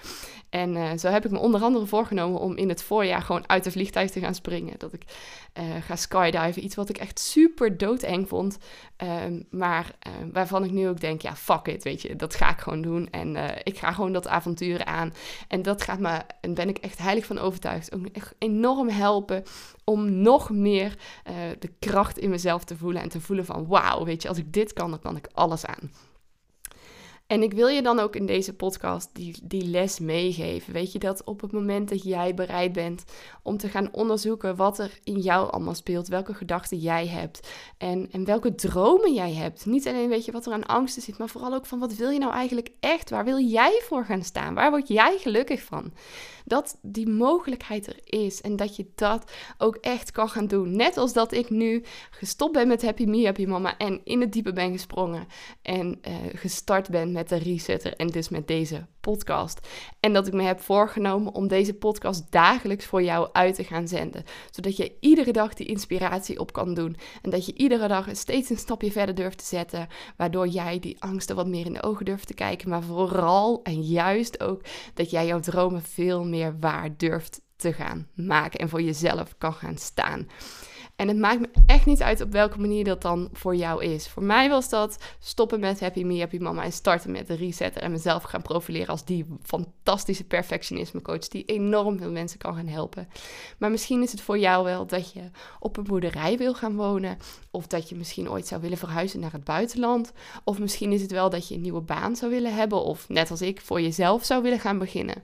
En 0.51 0.99
zo 0.99 1.09
heb 1.09 1.25
ik 1.25 1.31
me 1.31 1.39
onder 1.39 1.63
andere 1.63 1.87
voorgenomen 1.87 2.41
om 2.41 2.57
in 2.57 2.69
het 2.69 2.83
voorjaar 2.83 3.23
gewoon 3.23 3.49
uit 3.49 3.65
de 3.65 3.71
vliegtuig 3.71 4.11
te 4.11 4.21
gaan 4.21 4.35
springen. 4.35 4.79
Dat 4.79 4.93
ik 4.93 5.03
ga 5.81 5.97
skydiven, 5.97 6.65
iets 6.65 6.75
wat 6.75 6.89
ik 6.89 6.99
echt 6.99 7.19
super 7.19 7.77
doodeng 7.77 8.29
vond. 8.29 8.59
Ehm, 8.97 9.43
maar 9.51 9.95
waarvan 10.33 10.65
ik 10.65 10.71
nu 10.71 10.89
ook 10.89 11.01
denk, 11.01 11.23
ja, 11.23 11.37
fuck 11.37 11.67
it, 11.67 11.85
weet 11.89 12.03
je, 12.03 12.17
dat 12.17 12.35
ga 12.35 12.51
ik 12.51 12.59
gewoon 12.59 12.83
doen. 12.83 13.11
En 13.11 13.37
ik 13.63 13.79
ga 13.79 13.93
gewoon 13.93 14.13
dat 14.13 14.29
avontuur 14.29 14.85
aan. 14.85 15.15
En 15.49 15.63
dat 15.63 15.83
gaat 15.83 15.99
me, 15.99 16.21
en 16.41 16.55
ben 16.55 16.69
ik 16.69 16.79
echt 16.79 16.99
heilig 16.99 17.27
van 17.27 17.39
overtuigd, 17.39 17.95
ook 17.95 18.07
echt 18.07 18.35
enorm 18.39 18.89
helpen 18.89 19.43
om 19.85 20.13
nog 20.13 20.51
meer 20.51 20.97
uh, 21.29 21.35
de 21.59 21.71
kracht 21.79 22.19
in 22.19 22.31
mezelf 22.31 22.65
te 22.65 22.77
voelen 22.77 23.03
en 23.03 23.09
te 23.09 23.21
voelen 23.21 23.45
van 23.45 23.67
wauw, 23.67 24.05
weet 24.05 24.23
je, 24.23 24.29
als 24.29 24.39
ik 24.39 24.53
dit 24.53 24.73
kan, 24.73 24.91
dan 24.91 25.01
kan 25.01 25.17
ik 25.17 25.29
alles 25.33 25.67
aan. 25.67 25.91
En 27.29 27.43
ik 27.43 27.53
wil 27.53 27.67
je 27.69 27.83
dan 27.83 27.99
ook 27.99 28.17
in 28.17 28.27
deze 28.27 28.55
podcast 28.55 29.11
die, 29.13 29.37
die 29.43 29.65
les 29.65 29.99
meegeven. 29.99 30.73
Weet 30.73 30.93
je 30.93 30.99
dat 30.99 31.25
op 31.25 31.41
het 31.41 31.53
moment 31.53 31.89
dat 31.89 32.03
jij 32.03 32.35
bereid 32.35 32.73
bent 32.73 33.05
om 33.43 33.57
te 33.57 33.69
gaan 33.69 33.93
onderzoeken 33.93 34.57
wat 34.57 34.79
er 34.79 34.99
in 35.05 35.19
jou 35.19 35.51
allemaal 35.51 35.75
speelt, 35.75 36.09
welke 36.09 36.35
gedachten 36.35 36.79
jij 36.79 37.07
hebt 37.07 37.49
en, 37.79 38.09
en 38.13 38.25
welke 38.25 38.55
dromen 38.55 39.15
jij 39.15 39.33
hebt. 39.33 39.67
Niet 39.67 39.89
alleen 39.89 40.09
weet 40.09 40.25
je 40.25 40.33
wat 40.33 40.47
er 40.47 40.53
aan 40.53 40.67
angsten 40.67 41.03
zit, 41.03 41.19
maar 41.19 41.29
vooral 41.29 41.55
ook 41.55 41.67
van 41.67 41.79
wat 41.79 41.95
wil 41.95 42.11
je 42.11 42.19
nou 42.19 42.33
eigenlijk 42.33 42.71
echt? 42.81 43.11
Waar 43.11 43.25
wil 43.25 43.39
jij 43.39 43.81
voor 43.85 44.05
gaan 44.05 44.25
staan? 44.25 44.55
Waar 44.55 44.71
word 44.71 44.89
jij 44.89 45.19
gelukkig 45.19 45.63
van? 45.63 45.93
Dat 46.45 46.79
die 46.83 47.09
mogelijkheid 47.09 47.87
er 47.87 48.01
is 48.05 48.41
en 48.41 48.57
dat 48.57 48.77
je 48.77 48.87
dat 48.95 49.33
ook 49.59 49.77
echt 49.77 50.11
kan 50.11 50.29
gaan 50.29 50.47
doen. 50.47 50.77
Net 50.77 50.97
als 50.97 51.13
dat 51.13 51.33
ik 51.33 51.51
nu 51.51 51.85
gestopt 52.11 52.53
ben 52.53 52.69
met 52.69 52.83
Happy 52.83 53.05
Me, 53.05 53.25
Happy 53.25 53.45
Mama 53.45 53.77
en 53.79 54.01
in 54.05 54.21
het 54.21 54.33
diepe 54.33 54.53
ben 54.53 54.73
gesprongen 54.73 55.27
en 55.63 56.01
uh, 56.09 56.15
gestart 56.35 56.91
ben 56.91 57.13
met 57.19 57.29
de 57.29 57.37
resetter 57.37 57.97
en 57.97 58.07
dus 58.07 58.29
met 58.29 58.47
deze 58.47 58.87
podcast. 59.01 59.69
En 60.01 60.13
dat 60.13 60.27
ik 60.27 60.33
me 60.33 60.43
heb 60.43 60.61
voorgenomen 60.61 61.35
om 61.35 61.49
deze 61.49 61.75
podcast 61.75 62.33
dagelijks 62.33 62.85
voor 62.85 63.03
jou 63.03 63.29
uit 63.33 63.55
te 63.55 63.65
gaan 63.65 63.89
zenden. 63.89 64.25
Zodat 64.51 64.77
je 64.77 64.97
iedere 65.01 65.33
dag 65.33 65.55
die 65.55 65.67
inspiratie 65.67 66.39
op 66.39 66.53
kan 66.53 66.75
doen. 66.75 66.97
En 67.23 67.31
dat 67.31 67.47
je 67.47 67.55
iedere 67.55 67.89
dag 67.89 68.07
steeds 68.13 68.51
een 68.51 68.57
stapje 68.57 68.93
verder 68.93 69.15
durft 69.15 69.39
te 69.39 69.45
zetten. 69.45 69.89
Waardoor 70.17 70.47
jij 70.47 70.79
die 70.79 71.03
angsten 71.03 71.37
wat 71.37 71.47
meer 71.47 71.67
in 71.67 71.73
de 71.73 71.83
ogen 71.83 72.05
durft 72.05 72.27
te 72.27 72.35
kijken. 72.35 72.69
Maar 72.69 72.83
vooral 72.83 73.63
en 73.63 73.83
juist 73.83 74.43
ook 74.43 74.63
dat 74.95 75.11
jij 75.11 75.27
jouw 75.27 75.41
dromen 75.41 75.83
veel 75.83 76.25
meer 76.25 76.57
waar 76.61 76.97
durft 76.97 77.41
te 77.57 77.73
gaan 77.73 78.09
maken. 78.15 78.61
En 78.61 78.69
voor 78.69 78.83
jezelf 78.83 79.35
kan 79.39 79.55
gaan 79.55 79.79
staan. 79.79 80.27
En 80.99 81.09
het 81.09 81.17
maakt 81.17 81.41
me 81.41 81.49
echt 81.67 81.87
niet 81.87 82.03
uit 82.03 82.21
op 82.21 82.33
welke 82.33 82.61
manier 82.61 82.85
dat 82.85 83.03
dan 83.03 83.29
voor 83.33 83.57
jou 83.57 83.85
is. 83.85 84.09
Voor 84.09 84.23
mij 84.23 84.49
was 84.49 84.69
dat 84.69 84.97
stoppen 85.19 85.61
met 85.61 85.81
Happy 85.81 86.03
Me, 86.03 86.19
Happy 86.19 86.39
Mama 86.39 86.65
en 86.65 86.73
starten 86.73 87.11
met 87.11 87.27
de 87.27 87.35
resetter 87.35 87.83
en 87.83 87.91
mezelf 87.91 88.23
gaan 88.23 88.43
profileren 88.43 88.89
als 88.89 89.05
die 89.05 89.27
fantastische 89.43 90.25
perfectionisme 90.25 91.03
coach 91.03 91.29
die 91.29 91.45
enorm 91.45 91.99
veel 91.99 92.11
mensen 92.11 92.39
kan 92.39 92.55
gaan 92.55 92.67
helpen. 92.67 93.09
Maar 93.59 93.71
misschien 93.71 94.03
is 94.03 94.11
het 94.11 94.21
voor 94.21 94.39
jou 94.39 94.65
wel 94.65 94.87
dat 94.87 95.13
je 95.13 95.31
op 95.61 95.77
een 95.77 95.85
boerderij 95.85 96.39
wil 96.39 96.55
gaan 96.55 96.77
wonen 96.77 97.19
of 97.51 97.67
dat 97.67 97.89
je 97.89 97.97
misschien 97.97 98.31
ooit 98.31 98.47
zou 98.47 98.61
willen 98.61 98.79
verhuizen 98.79 99.21
naar 99.21 99.33
het 99.33 99.45
buitenland. 99.45 100.13
Of 100.45 100.59
misschien 100.59 100.93
is 100.93 101.03
het 101.03 101.11
wel 101.11 101.31
dat 101.31 101.49
je 101.49 101.55
een 101.55 101.61
nieuwe 101.61 101.81
baan 101.81 102.17
zou 102.17 102.31
willen 102.31 102.55
hebben 102.55 102.83
of 102.83 103.09
net 103.09 103.31
als 103.31 103.43
ik 103.43 103.61
voor 103.61 103.81
jezelf 103.81 104.25
zou 104.25 104.43
willen 104.43 104.61
gaan 104.61 104.79
beginnen. 104.79 105.23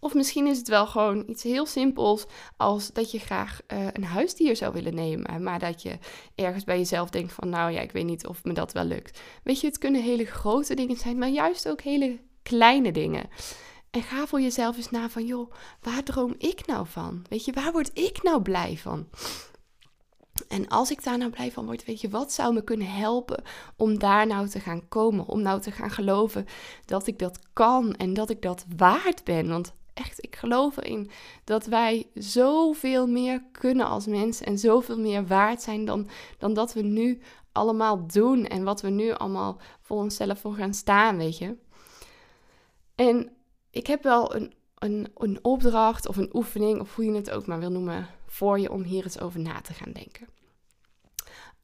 Of 0.00 0.14
misschien 0.14 0.46
is 0.46 0.58
het 0.58 0.68
wel 0.68 0.86
gewoon 0.86 1.24
iets 1.26 1.42
heel 1.42 1.66
simpels 1.66 2.26
als 2.56 2.92
dat 2.92 3.10
je 3.10 3.18
graag 3.18 3.60
uh, 3.68 3.86
een 3.92 4.04
huisdier 4.04 4.56
zou 4.56 4.72
willen 4.72 4.94
nemen, 4.94 5.42
maar 5.42 5.58
dat 5.58 5.82
je 5.82 5.98
ergens 6.34 6.64
bij 6.64 6.78
jezelf 6.78 7.10
denkt 7.10 7.32
van 7.32 7.48
nou 7.48 7.72
ja, 7.72 7.80
ik 7.80 7.92
weet 7.92 8.04
niet 8.04 8.26
of 8.26 8.44
me 8.44 8.52
dat 8.52 8.72
wel 8.72 8.84
lukt. 8.84 9.20
Weet 9.44 9.60
je, 9.60 9.66
het 9.66 9.78
kunnen 9.78 10.02
hele 10.02 10.24
grote 10.24 10.74
dingen 10.74 10.96
zijn, 10.96 11.18
maar 11.18 11.28
juist 11.28 11.68
ook 11.68 11.80
hele 11.80 12.18
kleine 12.42 12.92
dingen. 12.92 13.28
En 13.90 14.02
ga 14.02 14.26
voor 14.26 14.40
jezelf 14.40 14.76
eens 14.76 14.90
na 14.90 15.08
van 15.08 15.26
joh, 15.26 15.52
waar 15.80 16.02
droom 16.02 16.34
ik 16.38 16.66
nou 16.66 16.86
van? 16.86 17.24
Weet 17.28 17.44
je, 17.44 17.52
waar 17.52 17.72
word 17.72 17.90
ik 17.98 18.22
nou 18.22 18.42
blij 18.42 18.76
van? 18.76 19.08
En 20.48 20.68
als 20.68 20.90
ik 20.90 21.04
daar 21.04 21.18
nou 21.18 21.30
blij 21.30 21.52
van 21.52 21.66
word, 21.66 21.84
weet 21.84 22.00
je, 22.00 22.08
wat 22.08 22.32
zou 22.32 22.54
me 22.54 22.64
kunnen 22.64 22.90
helpen 22.90 23.42
om 23.76 23.98
daar 23.98 24.26
nou 24.26 24.48
te 24.48 24.60
gaan 24.60 24.88
komen? 24.88 25.26
Om 25.26 25.42
nou 25.42 25.60
te 25.60 25.70
gaan 25.70 25.90
geloven 25.90 26.46
dat 26.84 27.06
ik 27.06 27.18
dat 27.18 27.38
kan 27.52 27.94
en 27.94 28.14
dat 28.14 28.30
ik 28.30 28.42
dat 28.42 28.64
waard 28.76 29.24
ben. 29.24 29.48
Want 29.48 29.72
echt, 29.94 30.24
ik 30.24 30.36
geloof 30.36 30.76
erin 30.76 31.10
dat 31.44 31.66
wij 31.66 32.06
zoveel 32.14 33.06
meer 33.06 33.42
kunnen 33.52 33.86
als 33.86 34.06
mens 34.06 34.40
en 34.40 34.58
zoveel 34.58 34.98
meer 34.98 35.26
waard 35.26 35.62
zijn 35.62 35.84
dan, 35.84 36.08
dan 36.38 36.54
dat 36.54 36.72
we 36.72 36.82
nu 36.82 37.20
allemaal 37.52 38.06
doen 38.06 38.46
en 38.46 38.64
wat 38.64 38.80
we 38.80 38.88
nu 38.88 39.12
allemaal 39.12 39.56
voor 39.80 39.96
onszelf 39.96 40.40
voor 40.40 40.54
gaan 40.54 40.74
staan, 40.74 41.16
weet 41.16 41.38
je. 41.38 41.56
En 42.94 43.30
ik 43.70 43.86
heb 43.86 44.02
wel 44.02 44.34
een, 44.34 44.52
een, 44.78 45.08
een 45.16 45.38
opdracht 45.42 46.08
of 46.08 46.16
een 46.16 46.30
oefening, 46.32 46.80
of 46.80 46.94
hoe 46.94 47.04
je 47.04 47.12
het 47.12 47.30
ook 47.30 47.46
maar 47.46 47.58
wil 47.58 47.70
noemen, 47.70 48.08
voor 48.30 48.60
je 48.60 48.70
om 48.70 48.82
hier 48.82 49.04
eens 49.04 49.20
over 49.20 49.40
na 49.40 49.60
te 49.60 49.72
gaan 49.72 49.92
denken. 49.92 50.28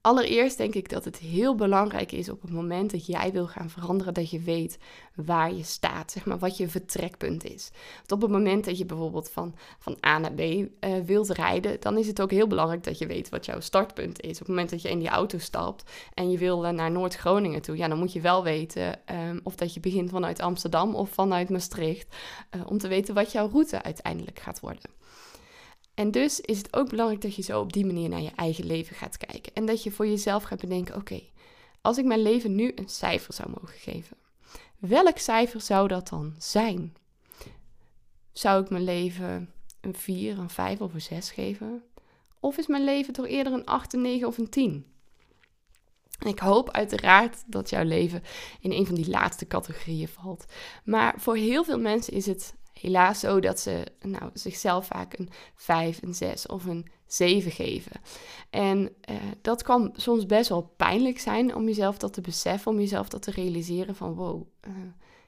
Allereerst 0.01 0.57
denk 0.57 0.75
ik 0.75 0.89
dat 0.89 1.05
het 1.05 1.19
heel 1.19 1.55
belangrijk 1.55 2.13
is 2.13 2.29
op 2.29 2.43
het 2.43 2.51
moment 2.51 2.91
dat 2.91 3.07
jij 3.07 3.33
wil 3.33 3.47
gaan 3.47 3.71
veranderen, 3.71 4.15
dat 4.15 4.31
je 4.31 4.41
weet 4.41 4.79
waar 5.15 5.55
je 5.55 5.63
staat, 5.63 6.13
zeg 6.13 6.25
maar 6.25 6.39
wat 6.39 6.57
je 6.57 6.69
vertrekpunt 6.69 7.45
is. 7.45 7.71
Want 7.97 8.13
op 8.13 8.21
het 8.21 8.31
moment 8.31 8.65
dat 8.65 8.79
je 8.79 8.85
bijvoorbeeld 8.85 9.31
van, 9.31 9.55
van 9.79 9.99
A 10.07 10.19
naar 10.19 10.33
B 10.33 10.41
uh, 10.41 10.69
wilt 11.05 11.29
rijden, 11.29 11.81
dan 11.81 11.99
is 11.99 12.07
het 12.07 12.21
ook 12.21 12.31
heel 12.31 12.47
belangrijk 12.47 12.85
dat 12.85 12.99
je 12.99 13.07
weet 13.07 13.29
wat 13.29 13.45
jouw 13.45 13.61
startpunt 13.61 14.21
is. 14.21 14.33
Op 14.33 14.39
het 14.39 14.49
moment 14.49 14.71
dat 14.71 14.83
je 14.83 14.91
in 14.91 14.99
die 14.99 15.09
auto 15.09 15.39
stapt 15.39 15.91
en 16.15 16.31
je 16.31 16.39
wil 16.39 16.61
naar 16.73 16.91
Noord-Groningen 16.91 17.63
toe, 17.63 17.77
ja, 17.77 17.89
dan 17.89 17.99
moet 17.99 18.13
je 18.13 18.21
wel 18.21 18.43
weten 18.43 19.01
um, 19.13 19.41
of 19.43 19.55
dat 19.55 19.75
je 19.75 19.81
begint 19.81 20.11
vanuit 20.11 20.41
Amsterdam 20.41 20.95
of 20.95 21.11
vanuit 21.11 21.51
Maastricht, 21.51 22.17
uh, 22.57 22.63
om 22.67 22.79
te 22.79 22.89
weten 22.89 23.15
wat 23.15 23.33
jouw 23.33 23.49
route 23.49 23.83
uiteindelijk 23.83 24.39
gaat 24.39 24.61
worden. 24.61 24.91
En 25.97 26.11
dus 26.11 26.41
is 26.41 26.59
het 26.59 26.76
ook 26.76 26.88
belangrijk 26.88 27.23
dat 27.23 27.35
je 27.35 27.43
zo 27.43 27.61
op 27.61 27.73
die 27.73 27.87
manier 27.87 28.09
naar 28.09 28.21
je 28.21 28.33
eigen 28.35 28.67
leven 28.67 28.97
gaat 28.97 29.17
kijken. 29.17 29.55
En 29.55 29.67
dat 29.67 29.83
je 29.83 29.91
voor 29.91 30.07
jezelf 30.07 30.43
gaat 30.43 30.61
bedenken: 30.61 30.95
oké, 30.95 31.23
als 31.81 31.99
ik 31.99 32.05
mijn 32.05 32.23
leven 32.23 32.55
nu 32.55 32.73
een 32.75 32.88
cijfer 32.88 33.35
zou 33.35 33.49
mogen 33.49 33.79
geven, 33.79 34.17
welk 34.79 35.19
cijfer 35.19 35.61
zou 35.61 35.88
dat 35.88 36.09
dan 36.09 36.35
zijn? 36.38 36.97
Zou 38.33 38.62
ik 38.62 38.71
mijn 38.71 38.85
leven 38.85 39.53
een 39.81 39.95
4, 39.95 40.38
een 40.38 40.50
5 40.50 40.81
of 40.81 40.95
een 40.95 41.03
6 41.03 41.31
geven? 41.31 41.83
Of 42.41 42.59
is 42.59 42.67
mijn 42.67 42.85
leven 42.85 43.12
toch 43.12 43.26
eerder 43.26 43.53
een 43.53 43.67
8, 43.67 43.93
een 43.93 44.00
9 44.00 44.26
of 44.26 44.38
een 44.38 44.49
10? 44.49 44.87
En 46.19 46.29
ik 46.29 46.38
hoop 46.38 46.71
uiteraard 46.71 47.43
dat 47.47 47.71
jouw 47.71 47.85
leven 47.85 48.23
in 48.61 48.73
een 48.73 48.87
van 48.87 48.95
die 48.95 49.09
laatste 49.09 49.47
categorieën 49.47 50.09
valt. 50.09 50.45
Maar 50.85 51.15
voor 51.21 51.37
heel 51.37 51.65
veel 51.65 51.79
mensen 51.79 52.12
is 52.12 52.26
het 52.26 52.55
helaas 52.80 53.21
zo 53.21 53.40
dat 53.40 53.61
ze 53.61 53.87
nou, 54.00 54.30
zichzelf 54.33 54.87
vaak 54.87 55.18
een 55.18 55.28
5, 55.54 56.02
een 56.02 56.14
6 56.14 56.47
of 56.47 56.64
een 56.64 56.87
7 57.06 57.50
geven. 57.50 58.00
En 58.50 58.78
uh, 59.11 59.16
dat 59.42 59.62
kan 59.62 59.95
soms 59.97 60.26
best 60.26 60.49
wel 60.49 60.73
pijnlijk 60.76 61.18
zijn 61.18 61.54
om 61.54 61.64
jezelf 61.64 61.99
dat 61.99 62.12
te 62.12 62.21
beseffen, 62.21 62.73
om 62.73 62.78
jezelf 62.78 63.09
dat 63.09 63.23
te 63.23 63.30
realiseren 63.30 63.95
van 63.95 64.14
wow, 64.14 64.42
uh, 64.68 64.73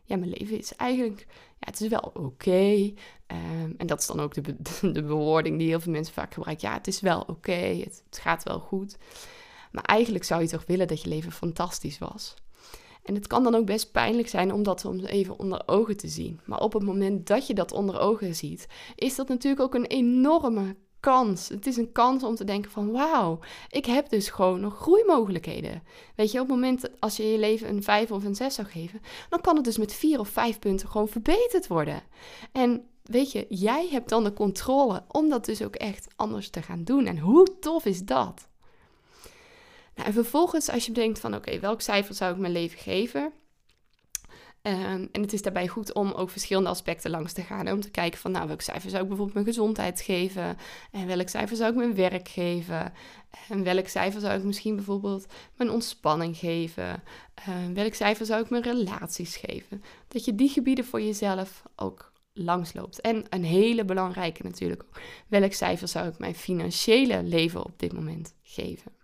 ja, 0.05 0.17
mijn 0.17 0.31
leven 0.39 0.59
is 0.59 0.75
eigenlijk, 0.77 1.27
ja, 1.29 1.67
het 1.67 1.81
is 1.81 1.89
wel 1.89 2.11
oké. 2.15 2.93
Um, 3.27 3.75
en 3.77 3.87
dat 3.87 4.01
is 4.01 4.07
dan 4.07 4.21
ook 4.21 4.35
de, 4.35 4.43
de 4.93 5.03
bewoording 5.03 5.59
die 5.59 5.69
heel 5.69 5.81
veel 5.81 5.93
mensen 5.93 6.15
vaak 6.15 6.35
gebruiken. 6.35 6.69
Ja, 6.69 6.75
het 6.75 6.87
is 6.87 7.01
wel 7.01 7.21
oké, 7.21 7.53
het 7.53 8.03
gaat 8.11 8.43
wel 8.43 8.59
goed. 8.59 8.97
Maar 9.73 9.85
eigenlijk 9.85 10.25
zou 10.25 10.43
je 10.43 10.49
toch 10.49 10.65
willen 10.67 10.89
dat 10.89 11.03
je 11.03 11.09
leven 11.09 11.33
fantastisch 11.33 11.99
was. 11.99 12.35
En 13.09 13.15
het 13.15 13.27
kan 13.27 13.43
dan 13.43 13.55
ook 13.55 13.67
best 13.67 13.93
pijnlijk 13.93 14.29
zijn 14.29 14.53
om 14.53 14.63
dat 14.63 14.81
soms 14.81 15.05
even 15.05 15.39
onder 15.39 15.63
ogen 15.67 15.97
te 15.97 16.09
zien. 16.09 16.41
Maar 16.45 16.61
op 16.61 16.73
het 16.73 16.83
moment 16.83 17.27
dat 17.27 17.47
je 17.47 17.55
dat 17.55 17.73
onder 17.73 18.01
ogen 18.01 18.35
ziet, 18.35 18.67
is 18.95 19.15
dat 19.15 19.29
natuurlijk 19.29 19.63
ook 19.63 19.75
een 19.75 19.87
enorme 19.87 20.77
kans. 21.01 21.49
Het 21.49 21.67
is 21.67 21.77
een 21.77 21.93
kans 21.93 22.23
om 22.23 22.35
te 22.35 22.45
denken 22.45 22.71
van 22.71 22.91
wauw, 22.91 23.39
ik 23.69 23.87
heb 23.87 24.09
dus 24.09 24.29
gewoon 24.29 24.61
nog 24.61 24.77
groeimogelijkheden. 24.77 25.83
Weet 26.17 26.33
je, 26.33 26.41
op 26.41 26.47
het 26.47 26.55
moment 26.55 27.01
als 27.01 27.17
je 27.17 27.23
je 27.23 27.39
leven 27.39 27.69
een 27.69 27.83
5 27.83 28.11
of 28.11 28.25
een 28.25 28.35
6 28.35 28.55
zou 28.55 28.69
geven, 28.69 29.01
dan 29.29 29.41
kan 29.41 29.57
het 29.57 29.65
dus 29.65 29.79
met 29.79 29.95
4 29.95 30.21
of 30.21 30.29
5 30.29 30.59
punten 30.59 30.89
gewoon 30.89 31.09
verbeterd 31.09 31.67
worden. 31.67 32.03
En 32.53 32.85
weet 33.03 33.33
je, 33.33 33.47
jij 33.49 33.89
hebt 33.91 34.09
dan 34.09 34.25
de 34.25 34.33
controle 34.33 35.05
om 35.09 35.29
dat 35.29 35.45
dus 35.45 35.63
ook 35.63 35.77
echt 35.77 36.07
anders 36.17 36.51
te 36.51 36.63
gaan 36.63 36.85
doen. 36.85 37.07
En 37.07 37.19
hoe 37.19 37.59
tof 37.61 37.85
is 37.85 38.05
dat? 38.05 38.49
Nou, 39.99 40.11
en 40.11 40.17
vervolgens, 40.17 40.69
als 40.71 40.87
je 40.87 40.93
bedenkt 40.93 41.21
van 41.21 41.35
oké, 41.35 41.59
welk 41.59 41.81
cijfer 41.81 42.15
zou 42.15 42.33
ik 42.33 42.39
mijn 42.39 42.53
leven 42.53 42.79
geven? 42.79 43.33
Ehm, 44.63 45.07
en 45.13 45.23
het 45.23 45.33
is 45.33 45.43
daarbij 45.43 45.69
goed 45.69 45.93
om 45.93 46.13
ook 46.13 46.31
verschillende 46.31 46.69
aspecten 46.69 47.11
langs 47.11 47.33
te 47.33 47.43
gaan. 47.43 47.71
Om 47.71 47.81
te 47.81 47.91
kijken 47.91 48.19
van, 48.19 48.31
nou, 48.31 48.47
welk 48.47 48.61
cijfer 48.61 48.91
zou 48.91 49.03
ik 49.03 49.09
bijvoorbeeld 49.09 49.37
mijn 49.37 49.55
gezondheid 49.55 50.01
geven? 50.01 50.57
En 50.91 51.07
welk 51.07 51.29
cijfer 51.29 51.57
zou 51.57 51.71
ik 51.71 51.77
mijn 51.77 51.95
werk 51.95 52.29
geven? 52.29 52.93
En 53.49 53.63
welk 53.65 53.89
cijfer 53.89 54.21
zou 54.21 54.39
ik 54.39 54.45
misschien 54.45 54.75
bijvoorbeeld 54.75 55.27
mijn 55.57 55.71
ontspanning 55.71 56.37
geven? 56.37 57.03
Uh, 57.49 57.75
welk 57.75 57.95
cijfer 57.95 58.27
zou 58.27 58.43
ik 58.43 58.51
mijn 58.51 58.63
relaties 58.63 59.37
geven? 59.37 59.83
Dat 60.09 60.25
je 60.25 60.35
die 60.35 60.49
gebieden 60.49 60.85
voor 60.85 61.01
jezelf 61.03 61.63
ook 61.77 62.13
langsloopt. 62.33 63.01
En 63.01 63.25
een 63.29 63.45
hele 63.45 63.85
belangrijke 63.85 64.43
natuurlijk 64.43 64.83
ook. 64.83 65.01
Welk 65.29 65.53
cijfer 65.53 65.89
zou 65.89 66.09
ik 66.09 66.19
mijn 66.19 66.35
financiële 66.35 67.23
leven 67.23 67.65
op 67.65 67.79
dit 67.79 67.93
moment 67.93 68.35
geven? 68.43 68.98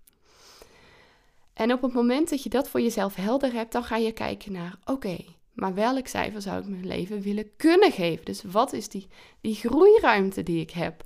En 1.54 1.72
op 1.72 1.82
het 1.82 1.92
moment 1.92 2.30
dat 2.30 2.42
je 2.42 2.48
dat 2.48 2.68
voor 2.68 2.80
jezelf 2.80 3.14
helder 3.14 3.52
hebt, 3.52 3.72
dan 3.72 3.84
ga 3.84 3.96
je 3.96 4.12
kijken 4.12 4.52
naar, 4.52 4.78
oké, 4.84 5.16
maar 5.52 5.74
welk 5.74 6.06
cijfer 6.06 6.42
zou 6.42 6.60
ik 6.60 6.68
mijn 6.68 6.86
leven 6.86 7.20
willen 7.20 7.56
kunnen 7.56 7.92
geven? 7.92 8.24
Dus 8.24 8.42
wat 8.42 8.72
is 8.72 8.88
die, 8.88 9.08
die 9.40 9.54
groeiruimte 9.54 10.42
die 10.42 10.60
ik 10.60 10.70
heb? 10.70 11.04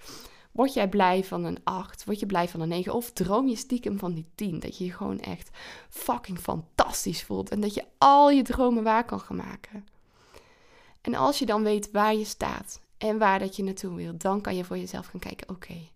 Word 0.53 0.75
jij 0.75 0.89
blij 0.89 1.25
van 1.25 1.45
een 1.45 1.59
8? 1.65 2.05
Word 2.05 2.21
je 2.21 2.27
blij 2.27 2.49
van 2.49 2.61
een 2.61 2.69
9? 2.69 2.95
Of 2.95 3.13
droom 3.13 3.49
je 3.49 3.57
stiekem 3.57 3.99
van 3.99 4.15
die 4.15 4.27
10? 4.35 4.61
Dat 4.61 4.79
je 4.79 4.85
je 4.85 4.93
gewoon 4.93 5.21
echt 5.21 5.51
fucking 5.89 6.39
fantastisch 6.39 7.23
voelt 7.23 7.51
en 7.51 7.61
dat 7.61 7.75
je 7.75 7.85
al 7.99 8.31
je 8.31 8.43
dromen 8.43 8.83
waar 8.83 9.05
kan 9.05 9.21
gaan 9.21 9.37
maken. 9.37 9.87
En 11.01 11.15
als 11.15 11.39
je 11.39 11.47
dan 11.47 11.63
weet 11.63 11.91
waar 11.91 12.15
je 12.15 12.25
staat 12.25 12.81
en 12.99 13.19
waar 13.19 13.39
dat 13.39 13.57
je 13.57 13.63
naartoe 13.63 13.95
wil, 13.95 14.17
dan 14.17 14.41
kan 14.41 14.57
je 14.57 14.65
voor 14.65 14.79
jezelf 14.79 15.07
gaan 15.07 15.21
kijken: 15.21 15.49
oké, 15.49 15.89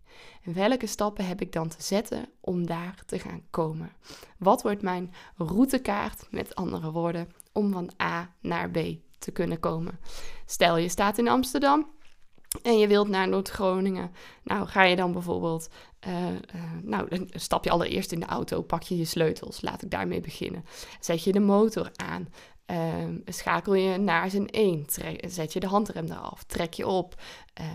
en 0.43 0.55
welke 0.55 0.87
stappen 0.87 1.27
heb 1.27 1.41
ik 1.41 1.53
dan 1.53 1.69
te 1.69 1.83
zetten 1.83 2.29
om 2.41 2.67
daar 2.67 3.03
te 3.07 3.19
gaan 3.19 3.43
komen? 3.51 3.93
Wat 4.39 4.63
wordt 4.63 4.83
mijn 4.83 5.15
routekaart, 5.37 6.27
met 6.31 6.55
andere 6.55 6.91
woorden, 6.91 7.33
om 7.53 7.73
van 7.73 7.91
A 8.03 8.35
naar 8.41 8.71
B 8.71 8.79
te 9.19 9.31
kunnen 9.31 9.61
komen? 9.61 9.99
Stel 10.47 10.77
je 10.77 10.89
staat 10.89 11.19
in 11.19 11.29
Amsterdam 11.29 11.91
en 12.63 12.79
je 12.79 12.87
wilt 12.87 13.09
naar 13.09 13.29
Noord-Groningen. 13.29 14.11
Nou, 14.45 14.67
ga 14.67 14.83
je 14.83 14.97
dan 14.97 15.13
bijvoorbeeld, 15.13 15.69
uh, 16.07 16.29
uh, 16.29 16.37
nou, 16.83 17.27
stap 17.31 17.65
je 17.65 17.71
allereerst 17.71 18.13
in 18.13 18.21
de 18.21 18.27
auto, 18.27 18.63
pak 18.63 18.83
je 18.83 18.97
je 18.97 19.05
sleutels, 19.05 19.61
laat 19.61 19.83
ik 19.83 19.91
daarmee 19.91 20.21
beginnen. 20.21 20.65
Zet 21.01 21.25
je 21.25 21.33
de 21.33 21.41
motor 21.41 21.91
aan, 21.97 22.29
Um, 22.67 23.23
schakel 23.25 23.75
je 23.75 23.99
naar 23.99 24.31
zijn 24.31 24.49
1, 24.51 24.87
zet 25.29 25.53
je 25.53 25.61
de 25.61 25.67
handrem 25.67 26.05
eraf, 26.05 26.45
trek 26.45 26.75
je 26.75 26.87
op. 26.87 27.23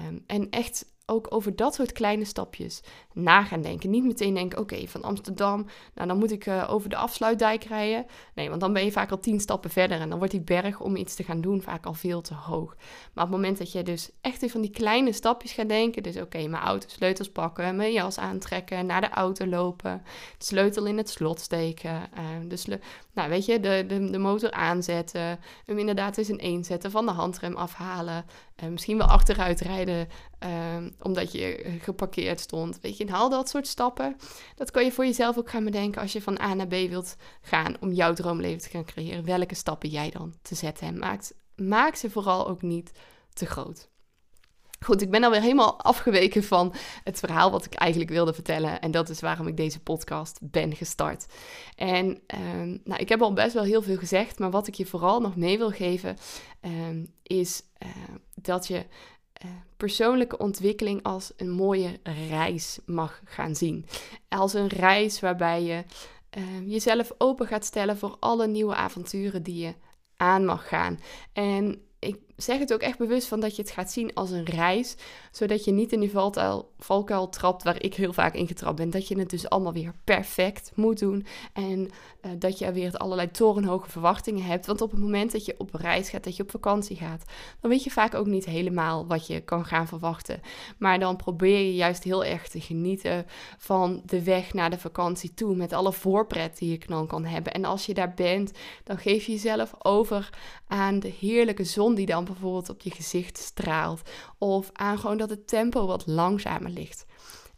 Um, 0.07 0.23
en 0.27 0.49
echt 0.49 0.85
ook 1.09 1.33
over 1.33 1.55
dat 1.55 1.73
soort 1.73 1.91
kleine 1.91 2.25
stapjes 2.25 2.81
na 3.17 3.43
gaan 3.43 3.61
denken. 3.61 3.89
Niet 3.89 4.03
meteen 4.03 4.33
denken, 4.33 4.59
oké, 4.59 4.87
van 4.87 5.03
Amsterdam, 5.03 5.65
nou 5.93 6.07
dan 6.07 6.17
moet 6.17 6.31
ik 6.31 6.45
uh, 6.45 6.65
over 6.69 6.89
de 6.89 6.95
afsluitdijk 6.95 7.63
rijden. 7.63 8.05
Nee, 8.33 8.49
want 8.49 8.61
dan 8.61 8.73
ben 8.73 8.85
je 8.85 8.91
vaak 8.91 9.11
al 9.11 9.19
tien 9.19 9.39
stappen 9.39 9.69
verder 9.69 9.99
en 9.99 10.09
dan 10.09 10.17
wordt 10.17 10.33
die 10.33 10.41
berg 10.41 10.79
om 10.79 10.95
iets 10.95 11.15
te 11.15 11.23
gaan 11.23 11.41
doen 11.41 11.61
vaak 11.61 11.85
al 11.85 11.93
veel 11.93 12.21
te 12.21 12.33
hoog. 12.33 12.75
Maar 13.13 13.23
op 13.23 13.31
het 13.31 13.39
moment 13.39 13.57
dat 13.57 13.71
je 13.71 13.83
dus 13.83 14.09
echt 14.21 14.35
even 14.35 14.49
van 14.49 14.61
die 14.61 14.71
kleine 14.71 15.11
stapjes 15.11 15.51
gaat 15.51 15.69
denken, 15.69 16.03
dus 16.03 16.17
oké, 16.17 16.47
mijn 16.47 16.63
auto 16.63 16.87
sleutels 16.89 17.31
pakken, 17.31 17.75
mijn 17.75 17.91
jas 17.91 18.17
aantrekken, 18.17 18.85
naar 18.85 19.01
de 19.01 19.09
auto 19.09 19.45
lopen, 19.45 20.01
de 20.37 20.45
sleutel 20.45 20.85
in 20.85 20.97
het 20.97 21.09
slot 21.09 21.39
steken, 21.39 22.09
uh, 22.17 22.49
de, 22.49 22.79
nou, 23.13 23.29
weet 23.29 23.45
je, 23.45 23.59
de, 23.59 23.83
de, 23.87 24.09
de 24.09 24.17
motor 24.17 24.51
aanzetten, 24.51 25.39
hem 25.65 25.77
inderdaad 25.77 26.17
eens 26.17 26.29
in 26.29 26.39
één 26.39 26.63
zetten, 26.63 26.91
van 26.91 27.05
de 27.05 27.11
handrem 27.11 27.55
afhalen, 27.55 28.25
uh, 28.63 28.69
misschien 28.69 28.97
wel 28.97 29.07
achteruit 29.07 29.59
rijden 29.59 30.07
omdat 31.01 31.31
je 31.31 31.77
geparkeerd 31.81 32.39
stond. 32.39 32.79
Weet 32.81 32.97
je, 32.97 33.05
en 33.07 33.13
haal 33.13 33.29
dat 33.29 33.49
soort 33.49 33.67
stappen. 33.67 34.15
Dat 34.55 34.71
kan 34.71 34.83
je 34.83 34.91
voor 34.91 35.05
jezelf 35.05 35.37
ook 35.37 35.49
gaan 35.49 35.63
bedenken 35.63 36.01
als 36.01 36.13
je 36.13 36.21
van 36.21 36.39
A 36.39 36.53
naar 36.53 36.67
B 36.67 36.71
wilt 36.71 37.15
gaan 37.41 37.75
om 37.79 37.91
jouw 37.91 38.13
droomleven 38.13 38.61
te 38.61 38.69
gaan 38.69 38.85
creëren. 38.85 39.25
Welke 39.25 39.55
stappen 39.55 39.89
jij 39.89 40.09
dan 40.09 40.33
te 40.41 40.55
zetten. 40.55 40.87
En 40.87 40.99
maak, 40.99 41.31
maak 41.55 41.95
ze 41.95 42.09
vooral 42.09 42.47
ook 42.47 42.61
niet 42.61 42.91
te 43.33 43.45
groot. 43.45 43.89
Goed, 44.79 45.01
ik 45.01 45.11
ben 45.11 45.23
alweer 45.23 45.41
helemaal 45.41 45.79
afgeweken 45.81 46.43
van 46.43 46.73
het 47.03 47.19
verhaal 47.19 47.51
wat 47.51 47.65
ik 47.65 47.73
eigenlijk 47.73 48.11
wilde 48.11 48.33
vertellen. 48.33 48.81
En 48.81 48.91
dat 48.91 49.09
is 49.09 49.19
waarom 49.19 49.47
ik 49.47 49.57
deze 49.57 49.79
podcast 49.79 50.39
ben 50.41 50.75
gestart. 50.75 51.25
En 51.75 52.21
ehm, 52.27 52.77
nou, 52.83 53.01
ik 53.01 53.09
heb 53.09 53.21
al 53.21 53.33
best 53.33 53.53
wel 53.53 53.63
heel 53.63 53.81
veel 53.81 53.97
gezegd, 53.97 54.39
maar 54.39 54.51
wat 54.51 54.67
ik 54.67 54.73
je 54.73 54.85
vooral 54.85 55.19
nog 55.19 55.35
mee 55.35 55.57
wil 55.57 55.71
geven, 55.71 56.17
ehm, 56.61 57.05
is 57.23 57.63
uh, 57.83 57.89
dat 58.35 58.67
je 58.67 58.77
eh, 58.77 58.83
persoonlijke 59.77 60.37
ontwikkeling 60.37 61.03
als 61.03 61.31
een 61.37 61.49
mooie 61.51 61.99
reis 62.29 62.79
mag 62.85 63.21
gaan 63.25 63.55
zien. 63.55 63.85
Als 64.29 64.53
een 64.53 64.67
reis 64.67 65.19
waarbij 65.19 65.63
je 65.63 65.83
uh, 66.37 66.71
jezelf 66.71 67.11
open 67.17 67.47
gaat 67.47 67.65
stellen 67.65 67.97
voor 67.97 68.17
alle 68.19 68.47
nieuwe 68.47 68.75
avonturen 68.75 69.43
die 69.43 69.65
je 69.65 69.73
aan 70.17 70.45
mag 70.45 70.67
gaan. 70.67 70.99
En 71.33 71.81
ik 71.99 72.19
zeg 72.37 72.59
het 72.59 72.73
ook 72.73 72.81
echt 72.81 72.97
bewust 72.97 73.27
van 73.27 73.39
dat 73.39 73.55
je 73.55 73.61
het 73.61 73.71
gaat 73.71 73.91
zien 73.91 74.13
als 74.13 74.31
een 74.31 74.45
reis, 74.45 74.95
zodat 75.31 75.63
je 75.63 75.71
niet 75.71 75.91
in 75.91 75.99
die 75.99 76.11
valkuil, 76.11 76.71
valkuil 76.79 77.29
trapt 77.29 77.63
waar 77.63 77.83
ik 77.83 77.93
heel 77.93 78.13
vaak 78.13 78.33
in 78.33 78.47
getrapt 78.47 78.75
ben. 78.75 78.89
Dat 78.89 79.07
je 79.07 79.19
het 79.19 79.29
dus 79.29 79.49
allemaal 79.49 79.73
weer 79.73 79.93
perfect 80.03 80.71
moet 80.75 80.99
doen 80.99 81.25
en 81.53 81.79
uh, 81.79 82.31
dat 82.39 82.59
je 82.59 82.71
weer 82.71 82.97
allerlei 82.97 83.31
torenhoge 83.31 83.89
verwachtingen 83.89 84.43
hebt. 84.43 84.65
Want 84.65 84.81
op 84.81 84.91
het 84.91 84.99
moment 84.99 85.31
dat 85.31 85.45
je 85.45 85.55
op 85.57 85.73
reis 85.73 86.09
gaat, 86.09 86.23
dat 86.23 86.35
je 86.35 86.43
op 86.43 86.51
vakantie 86.51 86.95
gaat, 86.95 87.23
dan 87.61 87.69
weet 87.69 87.83
je 87.83 87.91
vaak 87.91 88.15
ook 88.15 88.25
niet 88.25 88.45
helemaal 88.45 89.07
wat 89.07 89.27
je 89.27 89.41
kan 89.41 89.65
gaan 89.65 89.87
verwachten. 89.87 90.41
Maar 90.77 90.99
dan 90.99 91.15
probeer 91.15 91.59
je 91.59 91.75
juist 91.75 92.03
heel 92.03 92.25
erg 92.25 92.47
te 92.47 92.61
genieten 92.61 93.25
van 93.57 94.01
de 94.05 94.23
weg 94.23 94.53
naar 94.53 94.69
de 94.69 94.79
vakantie 94.79 95.33
toe, 95.33 95.55
met 95.55 95.73
alle 95.73 95.93
voorpret 95.93 96.57
die 96.57 96.71
je 96.71 96.79
dan 96.87 97.07
kan 97.07 97.25
hebben. 97.25 97.53
En 97.53 97.65
als 97.65 97.85
je 97.85 97.93
daar 97.93 98.13
bent, 98.13 98.51
dan 98.83 98.97
geef 98.97 99.25
je 99.25 99.31
jezelf 99.31 99.73
over 99.79 100.29
aan 100.67 100.99
de 100.99 101.13
heerlijke 101.19 101.63
zon 101.63 101.95
die 101.95 102.05
dan 102.05 102.25
bijvoorbeeld 102.27 102.69
op 102.69 102.81
je 102.81 102.91
gezicht 102.91 103.37
straalt. 103.37 104.01
Of 104.37 104.69
aan 104.73 104.99
gewoon 104.99 105.17
dat 105.17 105.29
het 105.29 105.47
tempo 105.47 105.85
wat 105.85 106.07
langzamer 106.07 106.71
ligt. 106.71 107.05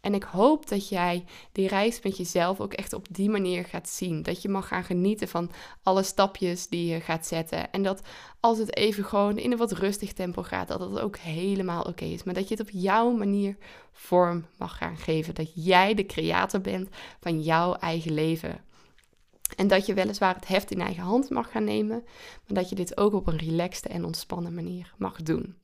En 0.00 0.14
ik 0.14 0.22
hoop 0.22 0.68
dat 0.68 0.88
jij 0.88 1.24
die 1.52 1.68
reis 1.68 2.02
met 2.02 2.16
jezelf 2.16 2.60
ook 2.60 2.72
echt 2.72 2.92
op 2.92 3.06
die 3.10 3.30
manier 3.30 3.64
gaat 3.64 3.88
zien. 3.88 4.22
Dat 4.22 4.42
je 4.42 4.48
mag 4.48 4.68
gaan 4.68 4.84
genieten 4.84 5.28
van 5.28 5.50
alle 5.82 6.02
stapjes 6.02 6.68
die 6.68 6.86
je 6.86 7.00
gaat 7.00 7.26
zetten. 7.26 7.72
En 7.72 7.82
dat 7.82 8.02
als 8.40 8.58
het 8.58 8.76
even 8.76 9.04
gewoon 9.04 9.38
in 9.38 9.52
een 9.52 9.58
wat 9.58 9.72
rustig 9.72 10.12
tempo 10.12 10.42
gaat, 10.42 10.68
dat 10.68 10.80
het 10.80 11.00
ook 11.00 11.16
helemaal 11.16 11.82
oké 11.82 12.04
is. 12.04 12.22
Maar 12.22 12.34
dat 12.34 12.48
je 12.48 12.54
het 12.54 12.62
op 12.62 12.70
jouw 12.72 13.10
manier 13.10 13.56
vorm 13.92 14.46
mag 14.58 14.76
gaan 14.76 14.96
geven. 14.96 15.34
Dat 15.34 15.52
jij 15.54 15.94
de 15.94 16.06
creator 16.06 16.60
bent 16.60 16.88
van 17.20 17.42
jouw 17.42 17.74
eigen 17.74 18.14
leven. 18.14 18.64
En 19.56 19.68
dat 19.68 19.86
je 19.86 19.94
weliswaar 19.94 20.34
het 20.34 20.48
heft 20.48 20.70
in 20.70 20.80
eigen 20.80 21.02
hand 21.02 21.30
mag 21.30 21.50
gaan 21.50 21.64
nemen, 21.64 22.02
maar 22.46 22.62
dat 22.62 22.68
je 22.68 22.74
dit 22.74 22.96
ook 22.96 23.12
op 23.12 23.26
een 23.26 23.38
relaxte 23.38 23.88
en 23.88 24.04
ontspannen 24.04 24.54
manier 24.54 24.94
mag 24.96 25.22
doen. 25.22 25.54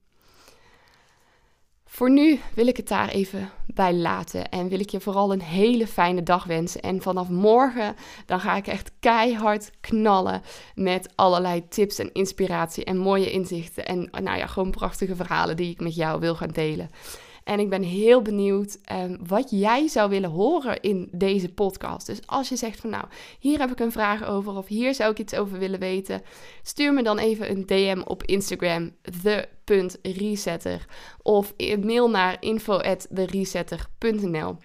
Voor 1.97 2.11
nu 2.11 2.40
wil 2.55 2.66
ik 2.66 2.76
het 2.76 2.88
daar 2.88 3.09
even 3.09 3.50
bij 3.66 3.95
laten 3.95 4.49
en 4.49 4.69
wil 4.69 4.81
ik 4.81 4.90
je 4.90 5.00
vooral 5.00 5.33
een 5.33 5.43
hele 5.43 5.87
fijne 5.87 6.23
dag 6.23 6.45
wensen. 6.45 6.81
En 6.81 7.02
vanaf 7.02 7.28
morgen 7.28 7.95
dan 8.26 8.40
ga 8.40 8.57
ik 8.57 8.66
echt 8.66 8.90
keihard 9.00 9.71
knallen 9.81 10.42
met 10.75 11.12
allerlei 11.14 11.68
tips 11.68 11.99
en 11.99 12.12
inspiratie 12.12 12.85
en 12.85 12.96
mooie 12.96 13.31
inzichten 13.31 13.87
en 13.87 14.09
nou 14.11 14.38
ja, 14.38 14.46
gewoon 14.46 14.70
prachtige 14.70 15.16
verhalen 15.16 15.57
die 15.57 15.70
ik 15.70 15.81
met 15.81 15.94
jou 15.94 16.20
wil 16.20 16.35
gaan 16.35 16.51
delen. 16.51 16.90
En 17.46 17.61
ik 17.61 17.68
ben 17.68 17.82
heel 17.82 18.22
benieuwd 18.22 18.78
um, 18.92 19.18
wat 19.26 19.50
jij 19.50 19.88
zou 19.88 20.11
willen 20.11 20.30
horen 20.30 20.80
in 20.80 21.09
deze 21.12 21.48
podcast. 21.48 22.06
Dus 22.06 22.26
als 22.26 22.48
je 22.48 22.56
zegt 22.56 22.80
van 22.80 22.90
nou, 22.90 23.04
hier 23.38 23.59
heb 23.59 23.70
ik 23.70 23.80
een 23.80 23.92
vraag 23.92 24.24
over 24.24 24.56
of 24.56 24.66
hier 24.66 24.94
zou 24.94 25.11
ik 25.11 25.18
iets 25.18 25.35
over 25.35 25.59
willen 25.59 25.78
weten, 25.78 26.22
stuur 26.62 26.92
me 26.92 27.02
dan 27.02 27.18
even 27.18 27.50
een 27.50 27.66
DM 27.66 28.02
op 28.04 28.22
Instagram, 28.22 28.94
the.resetter. 29.22 30.87
Of 31.22 31.54
mail 31.80 32.11
naar 32.11 32.37
info.theresetter.nl. 32.40 34.56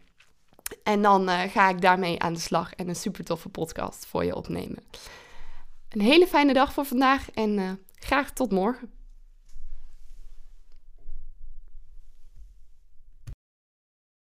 En 0.83 1.01
dan 1.01 1.29
uh, 1.29 1.41
ga 1.41 1.69
ik 1.69 1.81
daarmee 1.81 2.19
aan 2.19 2.33
de 2.33 2.39
slag 2.39 2.73
en 2.73 2.87
een 2.87 2.95
super 2.95 3.23
toffe 3.23 3.49
podcast 3.49 4.05
voor 4.05 4.25
je 4.25 4.35
opnemen. 4.35 4.83
Een 5.89 6.01
hele 6.01 6.27
fijne 6.27 6.53
dag 6.53 6.73
voor 6.73 6.85
vandaag 6.85 7.31
en 7.31 7.57
uh, 7.57 7.71
graag 7.95 8.31
tot 8.31 8.51
morgen. 8.51 9.00